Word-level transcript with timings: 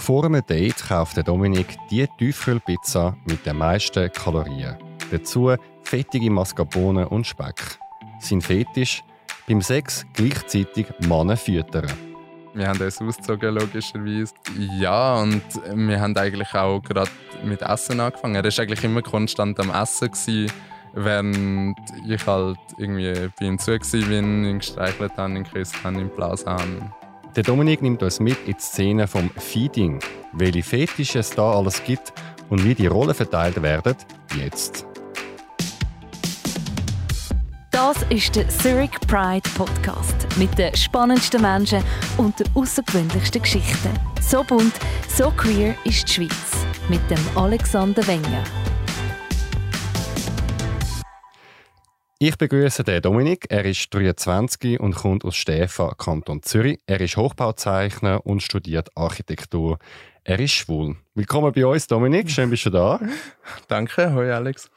Vor 0.00 0.24
einem 0.24 0.44
Date 0.44 0.88
kauft 0.88 1.18
der 1.18 1.24
Dominik 1.24 1.76
die 1.90 2.06
Tiefkühlpizza 2.18 3.14
mit 3.26 3.44
den 3.44 3.58
meisten 3.58 4.10
Kalorien. 4.10 4.76
Dazu 5.10 5.54
fettige 5.82 6.30
Mascarpone 6.30 7.06
und 7.08 7.26
Speck. 7.26 7.78
Sein 8.18 8.40
Fetisch? 8.40 9.04
Beim 9.46 9.60
Sex 9.60 10.06
gleichzeitig 10.14 10.86
Männer 11.06 11.36
füttern. 11.36 11.92
Wir 12.54 12.66
haben 12.66 12.80
uns 12.80 13.00
ausgezogen, 13.00 13.54
logischerweise. 13.54 14.32
Ja, 14.78 15.16
und 15.16 15.42
wir 15.74 16.00
haben 16.00 16.16
eigentlich 16.16 16.54
auch 16.54 16.80
gerade 16.80 17.10
mit 17.44 17.60
Essen 17.60 18.00
angefangen. 18.00 18.36
Er 18.36 18.44
war 18.44 18.58
eigentlich 18.58 18.82
immer 18.82 19.02
konstant 19.02 19.60
am 19.60 19.70
Essen, 19.70 20.10
gewesen, 20.10 20.50
während 20.94 21.78
ich 22.08 22.26
halt 22.26 22.58
irgendwie 22.78 23.30
bei 23.38 23.46
ihm 23.46 23.58
zu 23.58 23.72
war, 23.72 24.10
ihn 24.10 24.58
gestreichelt 24.58 25.12
habe, 25.18 25.34
ihn 25.34 25.44
geküsst 25.44 25.84
habe, 25.84 26.00
ihn 26.00 26.08
geblasen 26.08 26.48
habe. 26.48 26.99
Der 27.36 27.44
Dominik 27.44 27.80
nimmt 27.80 28.02
uns 28.02 28.18
mit 28.18 28.38
in 28.44 28.54
die 28.54 28.60
Szene 28.60 29.06
vom 29.06 29.30
Feeding. 29.30 30.00
Welche 30.32 30.64
Fetische 30.64 31.20
es 31.20 31.30
da 31.30 31.52
alles 31.52 31.82
gibt 31.84 32.12
und 32.48 32.64
wie 32.64 32.74
die 32.74 32.88
Rollen 32.88 33.14
verteilt 33.14 33.62
werden, 33.62 33.94
jetzt. 34.36 34.84
Das 37.70 38.02
ist 38.10 38.34
der 38.34 38.48
Zurich 38.48 38.90
Pride 39.06 39.48
Podcast 39.56 40.26
mit 40.38 40.58
den 40.58 40.74
spannendsten 40.74 41.40
Menschen 41.40 41.84
und 42.16 42.38
den 42.40 42.48
außergewöhnlichsten 42.54 43.42
Geschichten. 43.42 43.90
So 44.20 44.42
bunt, 44.42 44.74
so 45.08 45.30
queer 45.30 45.76
ist 45.84 46.08
die 46.08 46.12
Schweiz 46.12 46.66
mit 46.88 47.00
dem 47.08 47.18
Alexander 47.36 48.04
Wenger. 48.08 48.42
Ich 52.22 52.36
begrüße 52.36 52.84
den 52.84 53.00
Dominik. 53.00 53.46
Er 53.48 53.64
ist 53.64 53.94
23 53.94 54.78
und 54.78 54.94
kommt 54.94 55.24
aus 55.24 55.36
Stäfa, 55.36 55.94
Kanton 55.96 56.42
Zürich. 56.42 56.78
Er 56.84 57.00
ist 57.00 57.16
Hochbauzeichner 57.16 58.26
und 58.26 58.42
studiert 58.42 58.90
Architektur. 58.94 59.78
Er 60.22 60.38
ist 60.38 60.52
schwul. 60.52 60.96
Willkommen 61.14 61.50
bei 61.50 61.64
uns, 61.64 61.86
Dominik. 61.86 62.30
Schön 62.30 62.50
bist 62.50 62.66
du 62.66 62.70
da. 62.70 63.00
Danke. 63.68 64.12
Hoi, 64.12 64.30
Alex. 64.30 64.70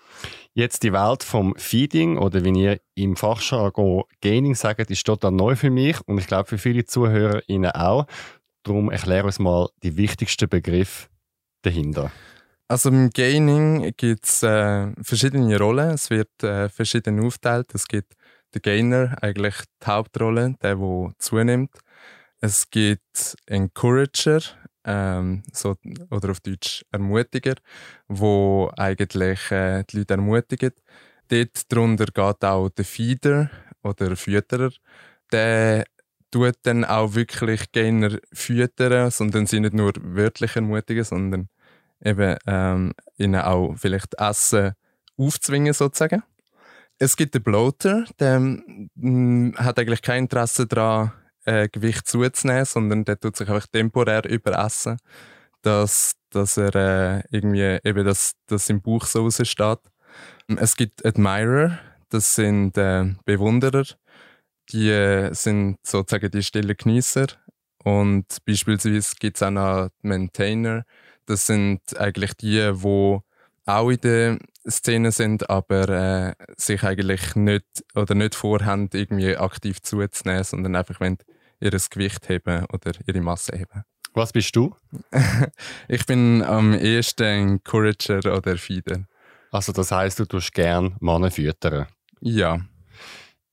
Jetzt 0.53 0.83
die 0.83 0.93
Welt 0.93 1.21
vom 1.21 1.53
Feeding 1.57 2.17
oder 2.17 2.45
wie 2.45 2.61
ihr 2.61 2.79
im 2.95 3.17
Fachjargon 3.17 4.03
Gaining 4.21 4.55
sagt, 4.55 4.89
ist 4.89 5.05
total 5.05 5.33
neu 5.33 5.57
für 5.57 5.69
mich 5.69 5.97
und 6.07 6.19
ich 6.19 6.27
glaube 6.27 6.47
für 6.47 6.57
viele 6.57 6.85
ZuhörerInnen 6.85 7.71
auch. 7.71 8.05
Darum 8.63 8.89
erkläre 8.89 9.25
uns 9.25 9.39
mal 9.39 9.67
die 9.83 9.97
wichtigsten 9.97 10.47
Begriffe 10.47 11.09
dahinter. 11.63 12.09
Also 12.67 12.89
im 12.89 13.09
Gaining 13.09 13.93
gibt 13.97 14.25
es 14.25 14.41
äh, 14.43 14.91
verschiedene 15.01 15.57
Rollen. 15.59 15.91
Es 15.91 16.09
wird 16.09 16.43
äh, 16.43 16.69
verschieden 16.69 17.19
aufgeteilt. 17.19 17.67
Es 17.73 17.87
gibt 17.87 18.13
den 18.55 18.61
Gainer, 18.61 19.15
eigentlich 19.21 19.55
die 19.81 19.87
Hauptrolle, 19.87 20.55
der, 20.61 20.75
der 20.75 21.11
zunimmt. 21.19 21.71
Es 22.39 22.69
gibt 22.69 23.35
Encourager, 23.45 24.41
ähm, 24.85 25.43
so, 25.53 25.75
oder 26.09 26.31
auf 26.31 26.39
Deutsch 26.41 26.83
Ermutiger, 26.91 27.55
wo 28.07 28.71
eigentlich 28.77 29.51
äh, 29.51 29.83
die 29.83 29.99
Leute 29.99 30.15
ermutigen. 30.15 30.71
Dort 31.29 31.71
darunter 31.71 32.05
geht 32.05 32.43
auch 32.43 32.69
der 32.69 32.85
Feeder 32.85 33.49
oder 33.83 34.15
Fütterer. 34.15 34.71
Der 35.31 35.85
tut 36.31 36.55
dann 36.63 36.85
auch 36.85 37.15
wirklich 37.15 37.71
Gainer 37.71 38.17
füttern, 38.33 39.11
sondern 39.11 39.45
sie 39.47 39.59
nicht 39.59 39.73
nur 39.73 39.93
wörtlich 40.01 40.55
ermutigen, 40.55 41.03
sondern 41.03 41.49
eben 42.03 42.37
ähm, 42.45 42.93
ihnen 43.17 43.41
auch 43.41 43.75
vielleicht 43.77 44.15
Essen 44.19 44.73
aufzwingen 45.17 45.73
sozusagen. 45.73 46.23
Es 46.99 47.15
gibt 47.17 47.35
den 47.35 47.43
Bloater, 47.43 48.05
der 48.19 48.39
mm, 48.39 49.55
hat 49.57 49.79
eigentlich 49.79 50.01
kein 50.01 50.23
Interesse 50.23 50.67
daran, 50.67 51.11
äh, 51.45 51.67
Gewicht 51.69 52.07
zuzunehmen, 52.07 52.65
sondern 52.65 53.05
der 53.05 53.19
tut 53.19 53.35
sich 53.35 53.49
einfach 53.49 53.67
temporär 53.67 54.23
überessen, 54.29 54.97
dass, 55.61 56.13
dass 56.29 56.57
er 56.57 56.75
äh, 56.75 57.23
irgendwie 57.31 57.79
eben 57.83 58.05
das, 58.05 58.33
das 58.47 58.69
im 58.69 58.81
Bauch 58.81 59.05
so 59.05 59.23
raussteht. 59.23 59.79
Es 60.57 60.75
gibt 60.75 61.05
Admirer, 61.05 61.79
das 62.09 62.35
sind 62.35 62.77
äh, 62.77 63.13
Bewunderer, 63.25 63.85
die 64.71 64.89
äh, 64.89 65.33
sind 65.33 65.77
sozusagen 65.83 66.31
die 66.31 66.43
stillen 66.43 66.77
Genießer. 66.77 67.27
Und 67.83 68.25
beispielsweise 68.45 69.15
gibt 69.19 69.37
es 69.37 69.43
auch 69.43 69.51
noch 69.51 69.89
Maintainer, 70.01 70.85
das 71.25 71.45
sind 71.45 71.81
eigentlich 71.97 72.33
die, 72.35 72.73
die 72.73 73.19
auch 73.65 73.89
in 73.89 74.01
der 74.01 74.39
Szene 74.69 75.11
sind, 75.11 75.49
aber 75.49 75.89
äh, 75.89 76.33
sich 76.55 76.83
eigentlich 76.83 77.35
nicht 77.35 77.65
oder 77.95 78.15
nicht 78.15 78.35
vorhaben, 78.35 78.89
irgendwie 78.93 79.35
aktiv 79.37 79.81
zuzunehmen, 79.81 80.43
sondern 80.43 80.75
einfach 80.75 80.99
wenn 80.99 81.17
ihr 81.59 81.71
Gewicht 81.71 82.27
heben 82.29 82.65
oder 82.65 82.91
ihre 83.05 83.21
Masse 83.21 83.57
heben. 83.57 83.83
Was 84.13 84.31
bist 84.31 84.55
du? 84.55 84.75
ich 85.87 86.05
bin 86.05 86.43
am 86.43 86.73
ehesten 86.73 87.23
Encourager 87.23 88.37
oder 88.37 88.57
Feeder. 88.57 89.05
Also 89.51 89.71
das 89.71 89.91
heißt, 89.91 90.19
du 90.19 90.25
tust 90.25 90.53
gern 90.53 90.95
Männer 90.99 91.31
füttern? 91.31 91.87
Ja. 92.21 92.59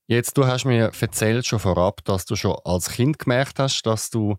Jetzt, 0.07 0.37
du 0.37 0.45
hast 0.45 0.65
mir 0.65 0.91
erzählt 0.99 1.45
schon 1.45 1.59
vorab, 1.59 2.03
dass 2.03 2.25
du 2.25 2.35
schon 2.35 2.57
als 2.65 2.89
Kind 2.89 3.17
gemerkt 3.17 3.59
hast, 3.59 3.83
dass 3.83 4.09
du 4.09 4.37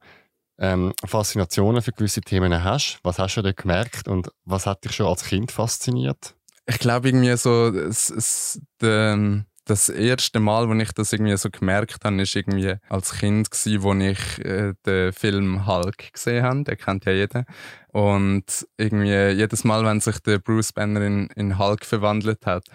ähm, 0.63 0.95
Faszinationen 1.05 1.83
für 1.83 1.93
gewisse 1.93 2.21
Themen 2.21 2.65
hast. 2.65 3.01
Was 3.03 3.19
hast 3.19 3.37
du 3.37 3.43
da 3.43 3.53
gemerkt 3.53 4.09
und 4.09 4.31
was 4.45 4.65
hat 4.65 4.85
dich 4.85 4.93
schon 4.93 5.07
als 5.07 5.25
Kind 5.25 5.51
fasziniert? 5.51 6.35
Ich 6.67 6.79
glaube 6.79 7.09
irgendwie 7.09 7.37
so, 7.37 7.67
es, 7.67 8.09
es, 8.09 8.61
de, 8.81 9.43
das 9.65 9.89
erste 9.89 10.39
Mal, 10.39 10.69
wo 10.69 10.75
ich 10.75 10.93
das 10.93 11.13
irgendwie 11.13 11.37
so 11.37 11.51
gemerkt 11.51 12.05
habe, 12.05 12.23
ist 12.23 12.37
irgendwie 12.37 12.77
als 12.89 13.13
Kind 13.15 13.51
gewesen, 13.51 13.83
wo 13.83 13.93
ich 13.95 14.45
äh, 14.45 14.75
den 14.87 15.13
Film 15.13 15.67
Hulk 15.67 16.13
gesehen 16.13 16.45
habe. 16.45 16.63
Den 16.63 16.79
kennt 16.79 17.05
ja 17.07 17.13
jeder. 17.13 17.45
Und 17.89 18.67
irgendwie 18.77 19.31
jedes 19.31 19.65
Mal, 19.65 19.85
wenn 19.85 20.01
sich 20.01 20.21
der 20.21 20.39
Bruce 20.39 20.73
Banner 20.73 21.03
in, 21.03 21.27
in 21.35 21.59
Hulk 21.59 21.85
verwandelt 21.85 22.47
hat, 22.47 22.67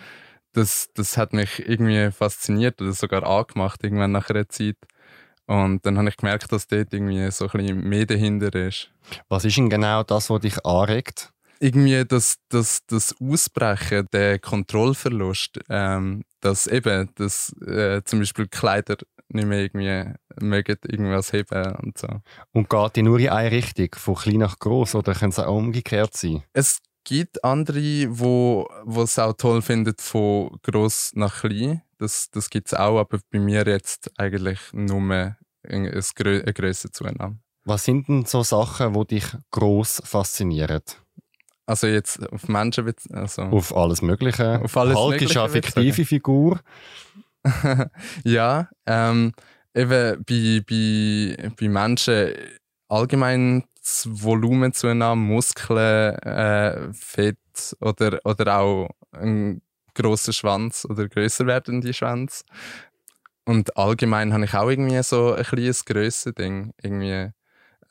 das, 0.51 0.89
das 0.93 1.15
hat 1.17 1.31
mich 1.31 1.67
irgendwie 1.67 2.11
fasziniert 2.11 2.81
oder 2.81 2.91
sogar 2.91 3.23
angemacht, 3.25 3.83
irgendwann 3.83 4.11
nach 4.11 4.29
einer 4.29 4.49
Zeit. 4.49 4.75
Und 5.47 5.85
dann 5.85 5.97
habe 5.97 6.09
ich 6.09 6.17
gemerkt, 6.17 6.51
dass 6.51 6.67
dort 6.67 6.93
irgendwie 6.93 7.31
so 7.31 7.45
ein 7.45 7.51
bisschen 7.51 7.89
mehr 7.89 8.05
dahinter 8.05 8.53
ist. 8.53 8.89
Was 9.29 9.45
ist 9.45 9.57
denn 9.57 9.69
genau 9.69 10.03
das, 10.03 10.29
was 10.29 10.41
dich 10.41 10.65
anregt? 10.65 11.31
Irgendwie 11.59 12.05
das, 12.05 12.37
das, 12.49 12.85
das 12.85 13.15
Ausbrechen, 13.19 14.07
der 14.13 14.37
Kontrollverlust, 14.39 15.59
ähm, 15.69 16.23
dass 16.41 16.67
eben, 16.67 17.09
dass 17.15 17.55
äh, 17.65 18.03
zum 18.03 18.19
Beispiel 18.19 18.47
Kleider 18.47 18.97
nicht 19.29 19.47
mehr 19.47 19.61
irgendwie 19.61 20.13
mögen 20.39 20.77
irgendwas 20.83 21.33
heben 21.33 21.75
und 21.77 21.97
so. 21.97 22.07
Und 22.51 22.69
geht 22.69 22.95
die 22.95 23.01
nur 23.01 23.19
in 23.19 23.29
eine 23.29 23.51
Richtung, 23.51 23.89
von 23.95 24.15
klein 24.15 24.37
nach 24.37 24.59
groß 24.59 24.95
oder 24.95 25.13
kann 25.13 25.29
es 25.29 25.39
auch 25.39 25.55
umgekehrt 25.55 26.15
sein? 26.15 26.43
Es 26.53 26.79
gibt 27.03 27.43
andere, 27.43 28.07
wo 28.09 28.67
es 29.01 29.17
auch 29.17 29.33
toll 29.33 29.61
finden, 29.61 29.95
von 29.97 30.57
groß 30.61 31.13
nach 31.15 31.41
klein. 31.41 31.81
Das, 31.97 32.29
das 32.31 32.49
gibt 32.49 32.67
es 32.67 32.73
auch, 32.73 32.99
aber 32.99 33.19
bei 33.31 33.39
mir 33.39 33.65
jetzt 33.65 34.11
eigentlich 34.17 34.59
nur 34.71 35.01
eine, 35.01 35.37
eine 35.63 35.91
größere 35.91 36.91
Zunahme. 36.91 37.39
Was 37.65 37.83
sind 37.83 38.07
denn 38.07 38.25
so 38.25 38.43
Sachen, 38.43 38.93
die 38.93 39.15
dich 39.15 39.25
gross 39.51 40.01
faszinieren? 40.05 40.81
Also 41.65 41.87
jetzt 41.87 42.25
auf 42.31 42.47
Menschen, 42.47 42.93
also 43.11 43.41
auf 43.41 43.75
alles 43.75 44.01
Mögliche. 44.01 44.61
Auf 44.61 44.77
alles 44.77 44.95
Hulk 44.95 45.19
Mögliche, 45.19 45.33
ist 45.33 45.37
eine 45.37 45.49
fiktive 45.49 46.05
Figur. 46.05 46.61
ja, 48.23 48.69
ähm, 48.85 49.33
eben 49.75 50.23
bei, 50.25 50.63
bei, 50.65 51.49
bei 51.59 51.67
Menschen 51.67 52.33
allgemein 52.87 53.65
das 53.75 54.07
Volumenzunahme, 54.09 55.21
Muskeln, 55.21 56.15
äh, 56.19 56.93
Fett 56.93 57.37
oder, 57.81 58.19
oder 58.23 58.59
auch 58.59 58.89
ein 59.11 59.61
grosser 59.97 60.33
Schwanz 60.33 60.85
oder 60.89 61.09
größer 61.09 61.45
werdende 61.47 61.93
Schwanz. 61.93 62.45
Und 63.45 63.75
allgemein 63.77 64.33
habe 64.33 64.45
ich 64.45 64.53
auch 64.53 64.69
irgendwie 64.69 65.01
so 65.03 65.33
ein 65.33 65.43
kleines 65.43 65.85
Grössending. 65.85 66.73
Irgendwie, 66.81 67.31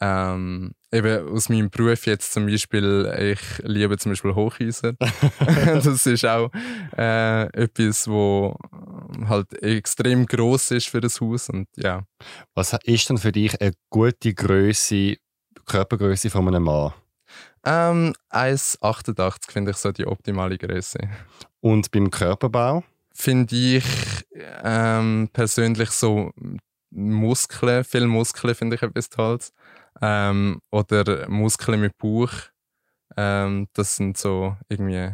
ähm, 0.00 0.74
eben 0.92 1.28
aus 1.28 1.48
meinem 1.48 1.70
Beruf 1.70 2.06
jetzt 2.06 2.32
zum 2.32 2.46
Beispiel, 2.46 3.10
ich 3.18 3.40
liebe 3.64 3.96
zum 3.96 4.12
Beispiel 4.12 4.34
Hochhäuser. 4.34 4.92
das 5.38 6.06
ist 6.06 6.24
auch 6.26 6.50
äh, 6.96 7.44
etwas, 7.54 8.06
wo 8.06 8.54
halt 9.28 9.62
extrem 9.62 10.26
groß 10.26 10.72
ist 10.72 10.88
für 10.88 11.00
das 11.00 11.20
Haus 11.20 11.48
und 11.48 11.68
ja. 11.76 12.04
Was 12.54 12.76
ist 12.84 13.08
denn 13.08 13.18
für 13.18 13.32
dich 13.32 13.58
eine 13.60 13.72
gute 13.90 14.34
Größe, 14.34 15.16
Körpergröße 15.64 16.30
von 16.30 16.48
einem 16.48 16.64
Mann? 16.64 16.92
Ähm, 17.66 18.14
1,88 18.30 19.50
finde 19.50 19.72
ich 19.72 19.76
so 19.76 19.90
die 19.90 20.06
optimale 20.06 20.56
Größe. 20.56 21.00
Und 21.60 21.90
beim 21.90 22.10
Körperbau? 22.10 22.84
Finde 23.12 23.56
ich 23.56 23.84
ähm, 24.62 25.28
persönlich 25.32 25.90
so 25.90 26.30
Muskeln, 26.90 27.82
viele 27.82 28.06
Muskeln 28.06 28.54
finde 28.54 28.76
ich 28.76 28.82
etwas 28.82 29.08
Tolles. 29.08 29.52
Ähm, 30.00 30.60
oder 30.70 31.28
Muskeln 31.28 31.80
mit 31.80 31.98
Bauch. 31.98 32.30
Ähm, 33.16 33.66
das 33.72 33.96
sind 33.96 34.16
so 34.16 34.56
irgendwie 34.68 35.10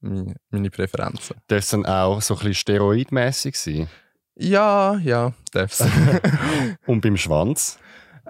meine, 0.00 0.36
meine 0.50 0.70
Präferenzen. 0.70 1.36
Das 1.48 1.70
sind 1.70 1.86
auch 1.86 2.22
so 2.22 2.34
ein 2.34 2.38
bisschen 2.38 2.54
steroidmäßig 2.54 3.58
sein? 3.58 3.88
Ja, 4.36 4.96
ja, 4.98 5.32
darf 5.50 5.80
Und 6.86 7.00
beim 7.00 7.16
Schwanz? 7.16 7.80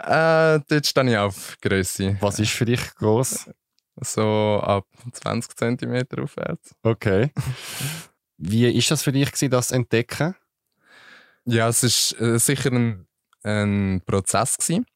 Äh, 0.00 0.60
dort 0.68 0.86
stehe 0.86 1.10
ich 1.10 1.16
auf 1.16 1.56
Größe. 1.60 2.16
Was 2.20 2.38
ist 2.38 2.52
für 2.52 2.64
dich 2.64 2.94
groß? 2.96 3.50
So 4.00 4.60
ab 4.62 4.86
20 5.12 5.56
cm 5.56 6.06
aufwärts. 6.22 6.74
Okay. 6.82 7.32
Wie 8.36 8.68
ist 8.68 8.90
das 8.90 9.02
für 9.02 9.12
dich, 9.12 9.32
gewesen, 9.32 9.50
das 9.50 9.72
entdecken? 9.72 10.36
Ja, 11.44 11.68
es 11.68 11.82
war 11.82 12.28
äh, 12.28 12.38
sicher 12.38 12.70
ein, 12.70 13.08
ein 13.42 14.02
Prozess. 14.06 14.56
Gewesen. 14.56 14.86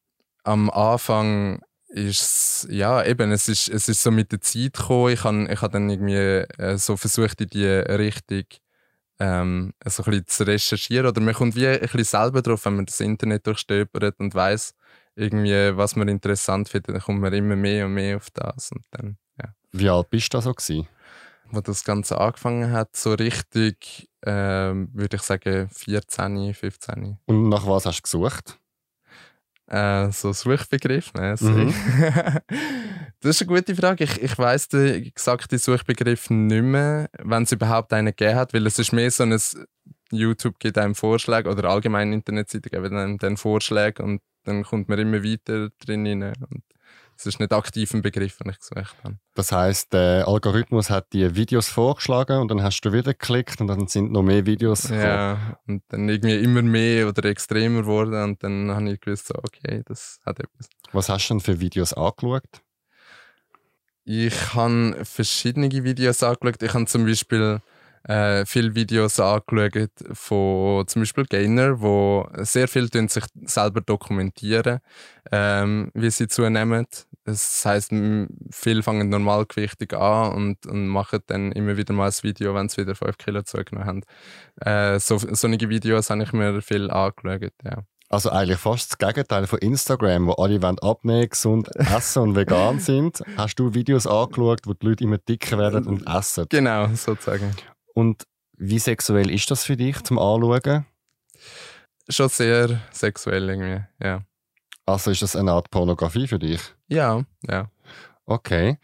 Am 0.45 0.71
Anfang 0.71 1.63
ist 1.89 2.21
es, 2.21 2.67
ja, 2.71 3.05
eben, 3.05 3.33
es 3.33 3.49
ist, 3.49 3.69
es 3.69 3.89
ist 3.89 4.03
so 4.03 4.11
mit 4.11 4.31
der 4.31 4.41
Zeit 4.41 4.75
gekommen. 4.75 5.13
Ich 5.13 5.25
habe 5.25 5.53
ich 5.53 5.61
hab 5.61 5.73
dann 5.73 5.91
irgendwie 5.91 6.15
äh, 6.15 6.79
so 6.79 6.97
versucht, 6.97 7.41
in 7.41 7.49
die 7.49 7.67
Richtung 7.67 8.45
ähm, 9.19 9.73
so 9.85 10.03
ein 10.03 10.11
bisschen 10.11 10.27
zu 10.27 10.47
recherchieren. 10.47 11.07
Oder 11.07 11.21
man 11.21 11.35
kommt 11.35 11.57
wie 11.57 11.67
ein 11.67 11.81
bisschen 11.81 12.05
selber 12.05 12.43
drauf, 12.43 12.65
wenn 12.65 12.77
man 12.77 12.87
das 12.87 13.01
Internet 13.01 13.47
durchstöbert 13.47 14.19
und 14.19 14.35
weiß 14.35 14.75
irgendwie, 15.15 15.77
was 15.77 15.97
man 15.97 16.09
interessant 16.09 16.69
findet, 16.69 16.95
dann 16.95 17.03
kommt 17.03 17.21
man 17.21 17.33
immer 17.33 17.57
mehr 17.57 17.87
und 17.87 17.95
mehr 17.95 18.17
auf 18.17 18.31
das. 18.31 18.73
Und 18.73 18.85
dann, 18.91 19.19
ja. 19.41 19.55
Wie 19.73 19.89
alt 19.89 20.11
bist 20.11 20.33
du 20.33 20.39
da 20.39 20.43
so 20.43 20.53
gewesen? 20.53 20.89
Wo 21.51 21.61
das 21.61 21.85
Ganze 21.85 22.19
angefangen 22.19 22.73
hat, 22.73 22.97
so 22.97 23.13
richtig, 23.13 24.09
ähm, 24.25 24.89
würde 24.95 25.17
ich 25.17 25.23
sagen, 25.23 25.69
14, 25.71 26.55
15. 26.55 27.19
Und 27.27 27.49
nach 27.49 27.67
was 27.67 27.85
hast 27.85 27.99
du 27.99 28.03
gesucht? 28.03 28.59
Äh, 29.73 30.13
so 30.13 30.35
Suchbegriff, 30.35 31.15
ne? 31.15 31.35
Mhm. 31.41 31.73
das 33.21 33.41
ist 33.41 33.43
eine 33.43 33.49
gute 33.49 33.75
Frage. 33.75 34.05
Ich, 34.05 34.23
ich 34.23 34.37
weiss 34.37 34.69
den 34.69 35.07
exakten 35.07 35.59
Suchbegriff 35.59 36.29
nicht 36.29 36.63
mehr, 36.63 37.09
wenn 37.23 37.45
es 37.45 37.53
überhaupt 37.53 37.91
einen 37.95 38.15
gegeben 38.15 38.35
hat, 38.35 38.53
weil 38.53 38.67
es 38.67 38.79
ist 38.79 38.93
mehr 38.93 39.11
so 39.11 39.23
ein 39.23 39.35
YouTube 40.11 40.59
gibt 40.59 40.77
einem 40.77 40.95
Vorschläge 40.95 41.49
oder 41.49 41.71
allgemein 41.71 42.13
Internetseiten 42.13 42.71
geben 42.71 42.97
einem 42.99 43.17
dann 43.17 43.39
Vorschläge 43.39 44.03
und 44.03 44.21
dann 44.45 44.63
kommt 44.63 44.91
man 44.91 44.99
immer 44.99 45.25
weiter 45.25 45.71
drin 45.79 46.07
rein. 46.07 46.35
Und 46.51 46.63
es 47.23 47.35
ist 47.35 47.41
nicht 47.41 47.53
aktiv 47.53 47.95
ein 47.95 48.03
Begriff, 48.03 48.39
den 48.39 48.51
ich 48.51 48.59
gesucht 48.59 48.97
habe. 49.05 49.17
Das 49.35 49.53
heißt, 49.53 49.93
der 49.93 50.27
Algorithmus 50.27 50.91
hat 50.91 51.13
dir 51.13 51.37
Videos 51.37 51.69
vorgeschlagen 51.69 52.41
und 52.41 52.49
dann 52.51 52.63
hast 52.63 52.81
du 52.81 52.93
wieder 52.93 53.15
geklickt 53.15 53.61
und 53.61 53.69
dann 53.69 53.87
sind 53.87 54.13
noch 54.13 54.23
mehr 54.23 54.45
Videos 54.45 54.83
gekommen. 54.83 55.01
Ja, 55.01 55.59
und 55.67 55.83
dann 55.89 56.09
irgendwie 56.09 56.37
immer 56.37 56.63
mehr 56.63 57.09
oder 57.09 57.25
extremer 57.29 57.83
geworden 57.83 58.23
und 58.23 58.43
dann 58.43 58.71
habe 58.73 58.93
ich 58.93 59.01
gewusst, 59.01 59.29
so, 59.29 59.35
okay, 59.37 59.83
das 59.87 60.21
hat 60.27 60.41
etwas. 60.41 60.69
Was 60.93 61.09
hast 61.09 61.29
du 61.29 61.35
denn 61.35 61.41
für 61.41 61.61
Videos 61.61 61.93
angeschaut? 61.93 62.43
Ich 64.05 64.55
habe 64.55 64.97
verschiedene 65.05 65.71
Videos 65.71 66.23
angeschaut. 66.23 66.63
Ich 66.63 66.75
habe 66.75 66.87
zum 66.87 67.07
Beispiel 67.07 67.61
äh, 68.05 68.45
viele 68.47 68.75
Videos 68.75 69.21
angeschaut 69.21 69.91
von 70.13 70.87
zum 70.89 71.03
Beispiel 71.03 71.25
Gainer, 71.25 71.81
wo 71.81 72.29
sehr 72.39 72.69
viel 72.69 72.89
sich 73.09 73.25
selber 73.45 73.81
dokumentieren, 73.81 74.81
ähm, 75.31 75.91
wie 75.95 76.11
sie 76.11 76.29
zunehmen. 76.29 76.87
Das 77.25 77.65
heißt, 77.65 77.93
viele 78.51 78.83
fangen 78.83 79.09
normalgewichtig 79.09 79.95
an 79.95 80.33
und, 80.33 80.67
und 80.67 80.89
machen 80.89 81.21
dann 81.27 81.53
immer 81.53 81.77
wieder 81.77 81.95
mal 81.95 82.09
ein 82.09 82.23
Video, 82.23 82.55
wenn 82.55 82.69
sie 82.69 82.79
wieder 82.79 82.97
5 82.97 83.17
Kilo 83.17 83.43
zugenommen 83.43 83.87
haben. 83.87 84.03
Äh, 84.61 84.99
so, 84.99 85.19
solche 85.19 85.69
Videos 85.69 86.11
habe 86.11 86.25
ich 86.25 86.33
mir 86.33 86.61
viel 86.63 86.91
angeschaut, 86.91 87.53
ja. 87.65 87.85
Also 88.09 88.29
eigentlich 88.29 88.59
fast 88.59 88.91
das 88.91 88.99
Gegenteil 88.99 89.47
von 89.47 89.59
Instagram, 89.61 90.27
wo 90.27 90.33
alle 90.33 90.61
wollen 90.61 90.79
abnehmen, 90.81 91.31
gesund 91.31 91.75
essen 91.77 92.23
und 92.23 92.37
vegan 92.37 92.79
sind. 92.81 93.23
Hast 93.39 93.55
du 93.55 93.73
Videos 93.73 94.07
angeschaut, 94.07 94.61
wo 94.67 94.75
die 94.75 94.87
Leute 94.87 95.05
immer 95.05 95.17
dicker 95.17 95.57
werden 95.57 95.87
und 95.87 96.07
essen? 96.07 96.45
Genau, 96.51 96.89
sozusagen. 96.89 97.57
Und 97.95 98.25
wie 98.59 98.79
sexuell 98.79 99.31
ist 99.31 99.51
das 99.51 99.65
für 99.65 99.79
dich 99.79 100.03
zum 100.03 100.19
Anschauen? 100.19 100.85
Schon 102.07 102.29
sehr 102.29 102.83
sexuell 102.93 103.49
irgendwie, 103.49 103.83
ja. 104.03 104.23
Also 104.85 105.11
ist 105.11 105.23
das 105.23 105.35
eine 105.35 105.53
Art 105.53 105.71
Pornografie 105.71 106.27
für 106.27 106.39
dich? 106.39 106.61
Ja, 106.93 107.25
ja. 107.49 107.71
Okay. 108.27 108.79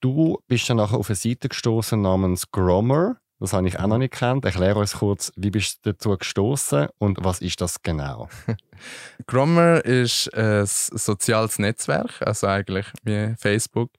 Du 0.00 0.38
bist 0.48 0.68
dann 0.68 0.78
nachher 0.78 0.98
auf 0.98 1.08
eine 1.08 1.16
Seite 1.16 1.48
gestoßen 1.48 2.00
namens 2.00 2.50
Grommer. 2.50 3.16
Das 3.38 3.52
habe 3.52 3.66
ich 3.66 3.78
auch 3.78 3.88
noch 3.88 3.98
nicht 3.98 4.12
gekannt. 4.12 4.44
Erklär 4.44 4.76
uns 4.76 4.94
kurz, 4.94 5.32
wie 5.36 5.50
bist 5.50 5.84
du 5.84 5.92
dazu 5.92 6.16
gestoßen 6.16 6.88
und 6.98 7.18
was 7.24 7.40
ist 7.40 7.60
das 7.60 7.82
genau? 7.82 8.28
Grommer 9.26 9.84
ist 9.84 10.32
ein 10.32 10.64
soziales 10.64 11.58
Netzwerk, 11.58 12.22
also 12.22 12.46
eigentlich 12.46 12.86
wie 13.02 13.34
Facebook, 13.36 13.90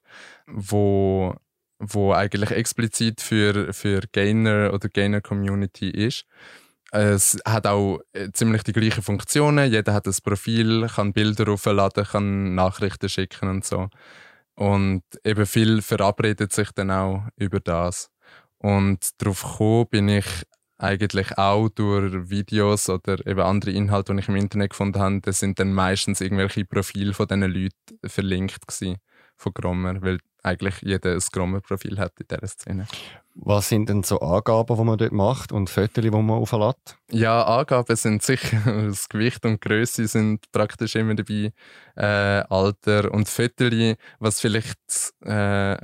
wo 0.48 1.36
wo 1.80 2.14
eigentlich 2.14 2.52
explizit 2.52 3.20
für, 3.20 3.74
für 3.74 4.02
Gainer 4.14 4.72
oder 4.74 4.88
Gainer-Community 4.88 5.90
ist. 5.90 6.26
Es 6.96 7.40
hat 7.44 7.66
auch 7.66 8.02
äh, 8.14 8.30
ziemlich 8.34 8.62
die 8.62 8.72
gleichen 8.72 9.02
Funktionen. 9.02 9.72
Jeder 9.72 9.96
hat 9.96 10.06
ein 10.06 10.16
Profil, 10.24 10.88
kann 10.94 11.12
Bilder 11.12 11.52
aufladen, 11.52 12.06
kann 12.06 12.54
Nachrichten 12.54 13.10
schicken 13.10 13.50
und 13.50 13.66
so. 13.66 13.90
Und 14.54 15.02
eben 15.24 15.48
viel 15.48 15.82
verabredet 15.82 16.54
sich 16.54 16.70
dann 16.72 16.92
auch 16.92 17.24
über 17.36 17.60
das. 17.60 18.12
Und 18.60 19.10
darauf 19.20 19.42
gekommen 19.42 19.88
bin 19.90 20.08
ich 20.08 20.26
eigentlich 20.78 21.36
auch 21.36 21.70
durch 21.70 22.30
Videos 22.30 22.88
oder 22.90 23.26
eben 23.26 23.42
andere 23.42 23.72
Inhalte, 23.72 24.14
die 24.14 24.20
ich 24.20 24.30
im 24.30 24.36
Internet 24.36 24.70
gefunden 24.70 25.00
habe. 25.00 25.22
Das 25.22 25.40
sind 25.40 25.60
dann 25.60 25.74
meistens 25.74 26.22
irgendwelche 26.22 26.64
Profile 26.64 27.16
von 27.16 27.28
diesen 27.28 27.42
Leuten 27.42 28.00
verlinkt 28.06 28.68
gewesen, 28.68 28.98
von 29.36 29.52
Grommer, 29.56 30.00
weil 30.04 30.20
eigentlich 30.44 30.82
jeder 30.82 31.14
ein 31.14 31.22
Scrummer-Profil 31.22 31.98
hat 31.98 32.14
in 32.20 32.28
dieser 32.30 32.48
Szene. 32.48 32.88
Was 33.36 33.70
sind 33.70 33.90
denn 33.90 34.04
so 34.04 34.20
Angaben, 34.20 34.78
die 34.78 34.84
man 34.84 34.98
dort 34.98 35.12
macht 35.12 35.52
und 35.52 35.70
Fotos, 35.70 36.04
die 36.04 36.12
man 36.12 36.30
auflädt? 36.30 36.98
Ja, 37.10 37.44
Angaben 37.44 37.96
sind 37.96 38.22
sicher, 38.22 38.62
das 38.88 39.10
Gewicht 39.10 39.46
und 39.46 39.62
Größe 39.62 40.08
sind 40.08 40.52
praktisch 40.52 40.96
immer 40.96 41.16
dabei, 41.16 41.52
äh, 41.96 42.44
Alter 42.50 43.12
und 43.12 43.28
Fotos, 43.28 43.96
was 44.20 44.40
vielleicht, 44.40 44.80
äh, 45.22 45.78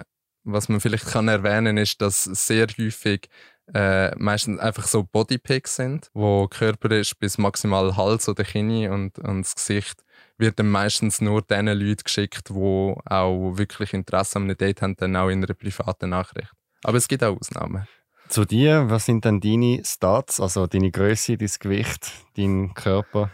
was 0.44 0.70
man 0.70 0.80
vielleicht 0.80 1.08
kann 1.08 1.28
erwähnen 1.28 1.78
ist, 1.78 2.02
dass 2.02 2.24
sehr 2.24 2.68
häufig 2.78 3.30
äh, 3.74 4.16
meistens 4.16 4.60
einfach 4.60 4.88
so 4.88 5.04
Bodypics 5.04 5.76
sind, 5.76 6.10
wo 6.14 6.48
Körper 6.48 6.92
ist 6.92 7.20
bis 7.20 7.38
maximal 7.38 7.96
Hals 7.96 8.28
oder 8.30 8.44
Kinn 8.44 8.90
und, 8.92 9.20
und 9.20 9.44
das 9.44 9.56
Gesicht 9.56 10.04
wird 10.40 10.60
dann 10.60 10.70
meistens 10.70 11.22
nur 11.22 11.42
den 11.42 11.68
Leuten 11.68 12.04
geschickt, 12.04 12.50
die 12.50 12.54
auch 12.54 13.58
wirklich 13.58 13.94
Interesse 13.94 14.38
an 14.38 14.44
einem 14.44 14.58
Date 14.58 14.82
haben, 14.82 14.96
dann 14.96 15.16
auch 15.16 15.30
in 15.30 15.44
einer 15.44 15.54
privaten 15.54 16.10
Nachricht. 16.10 16.52
Aber 16.84 16.98
es 16.98 17.08
gibt 17.08 17.24
auch 17.24 17.38
Ausnahmen. 17.38 17.88
Zu 18.30 18.46
dir, 18.46 18.90
was 18.90 19.06
sind 19.06 19.26
denn 19.26 19.42
deine 19.42 19.82
Stats, 19.84 20.40
also 20.40 20.68
deine 20.68 20.92
Größe, 20.92 21.38
dein 21.38 21.50
Gewicht, 21.60 22.12
dein 22.38 22.74
Körper? 22.74 23.32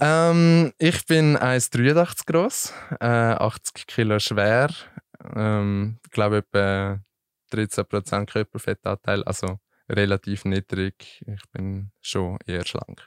Ähm, 0.00 0.72
ich 0.78 1.06
bin 1.06 1.36
1,83 1.36 2.26
groß, 2.26 2.72
äh, 3.00 3.06
80 3.06 3.86
Kilo 3.86 4.18
schwer, 4.18 4.70
ähm, 5.34 5.98
ich 6.04 6.10
glaube 6.10 6.38
etwa 6.38 7.00
13% 7.52 8.26
Körperfettanteil, 8.26 9.22
also 9.24 9.58
relativ 9.88 10.44
niedrig. 10.44 11.24
Ich 11.26 11.48
bin 11.52 11.90
schon 12.00 12.38
eher 12.46 12.66
schlank. 12.66 13.06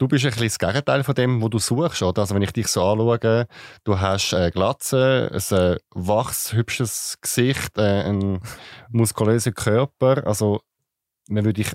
Du 0.00 0.08
bist 0.08 0.24
ein 0.24 0.30
bisschen 0.30 0.46
das 0.46 0.58
Gegenteil 0.58 1.04
von 1.04 1.14
dem, 1.14 1.42
was 1.42 1.50
du 1.50 1.58
suchst, 1.58 2.02
oder? 2.02 2.22
Also 2.22 2.34
wenn 2.34 2.40
ich 2.40 2.54
dich 2.54 2.68
so 2.68 2.82
anschaue, 2.82 3.46
du 3.84 4.00
hast 4.00 4.32
eine 4.32 4.50
Glatze, 4.50 5.30
ein 5.30 5.56
äh, 5.58 5.76
wachs, 5.90 6.54
hübsches 6.54 7.18
Gesicht, 7.20 7.76
äh, 7.76 8.04
einen 8.04 8.40
muskulösen 8.88 9.52
Körper. 9.52 10.26
Also 10.26 10.62
man 11.28 11.44
würde 11.44 11.62
dich 11.62 11.74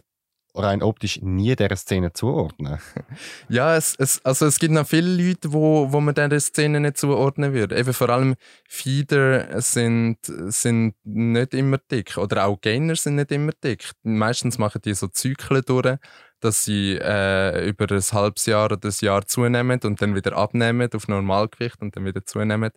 rein 0.55 0.81
optisch 0.81 1.21
nie 1.21 1.55
dieser 1.55 1.75
Szene 1.75 2.13
zuordnen. 2.13 2.79
Ja, 3.49 3.75
es, 3.75 3.95
es, 3.97 4.23
also 4.25 4.45
es 4.45 4.59
gibt 4.59 4.73
noch 4.73 4.87
viele 4.87 5.09
Leute, 5.09 5.53
wo, 5.53 5.91
wo 5.91 5.99
man 6.01 6.15
dieser 6.15 6.39
Szene 6.39 6.79
nicht 6.79 6.97
zuordnen 6.97 7.53
würde. 7.53 7.77
Eben 7.77 7.93
vor 7.93 8.09
allem 8.09 8.35
Feeder 8.67 9.61
sind, 9.61 10.17
sind 10.23 10.95
nicht 11.03 11.53
immer 11.53 11.77
dick 11.77 12.17
oder 12.17 12.45
auch 12.45 12.59
Gainer 12.59 12.95
sind 12.95 13.15
nicht 13.15 13.31
immer 13.31 13.51
dick. 13.63 13.91
Meistens 14.03 14.57
machen 14.57 14.81
die 14.83 14.93
so 14.93 15.07
Zyklen 15.07 15.63
durch 15.65 15.97
dass 16.41 16.63
sie 16.63 16.97
äh, 17.01 17.67
über 17.67 17.89
ein 17.89 18.01
halbes 18.01 18.45
Jahr 18.45 18.65
oder 18.71 18.87
ein 18.87 18.93
Jahr 19.01 19.25
zunehmen 19.25 19.79
und 19.83 20.01
dann 20.01 20.13
wieder 20.13 20.37
abnehmen 20.37 20.89
auf 20.93 21.07
Normalgewicht 21.07 21.81
und 21.81 21.95
dann 21.95 22.05
wieder 22.05 22.23
zunehmen. 22.23 22.71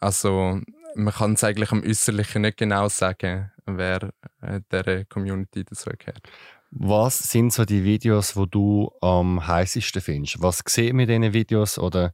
Also 0.00 0.60
man 0.94 1.14
kann 1.14 1.34
es 1.34 1.44
eigentlich 1.44 1.72
am 1.72 1.82
Äußerlichen 1.82 2.42
nicht 2.42 2.58
genau 2.58 2.88
sagen, 2.88 3.50
wer 3.66 4.10
äh, 4.42 4.60
dieser 4.70 5.04
Community 5.04 5.64
dazugehört. 5.64 6.20
Was 6.70 7.18
sind 7.18 7.52
so 7.52 7.64
die 7.64 7.84
Videos, 7.84 8.36
wo 8.36 8.46
du 8.46 8.90
am 9.00 9.46
heißesten 9.46 10.02
findest? 10.02 10.42
Was 10.42 10.62
sieht 10.66 10.94
mit 10.94 11.08
diesen 11.08 11.32
Videos 11.32 11.78
oder 11.78 12.12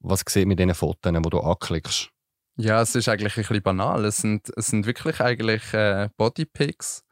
was 0.00 0.22
sieht 0.28 0.46
mit 0.46 0.58
diesen 0.58 0.74
Fotos, 0.74 1.12
wo 1.14 1.30
du 1.30 1.40
anklickst? 1.40 2.10
Ja, 2.56 2.82
es 2.82 2.94
ist 2.94 3.08
eigentlich 3.08 3.36
ein 3.36 3.42
bisschen 3.42 3.62
banal. 3.62 4.04
Es 4.04 4.18
sind, 4.18 4.52
es 4.56 4.68
sind 4.68 4.86
wirklich 4.86 5.20
eigentlich 5.20 5.74
äh, 5.74 6.08
Bodypics 6.16 7.04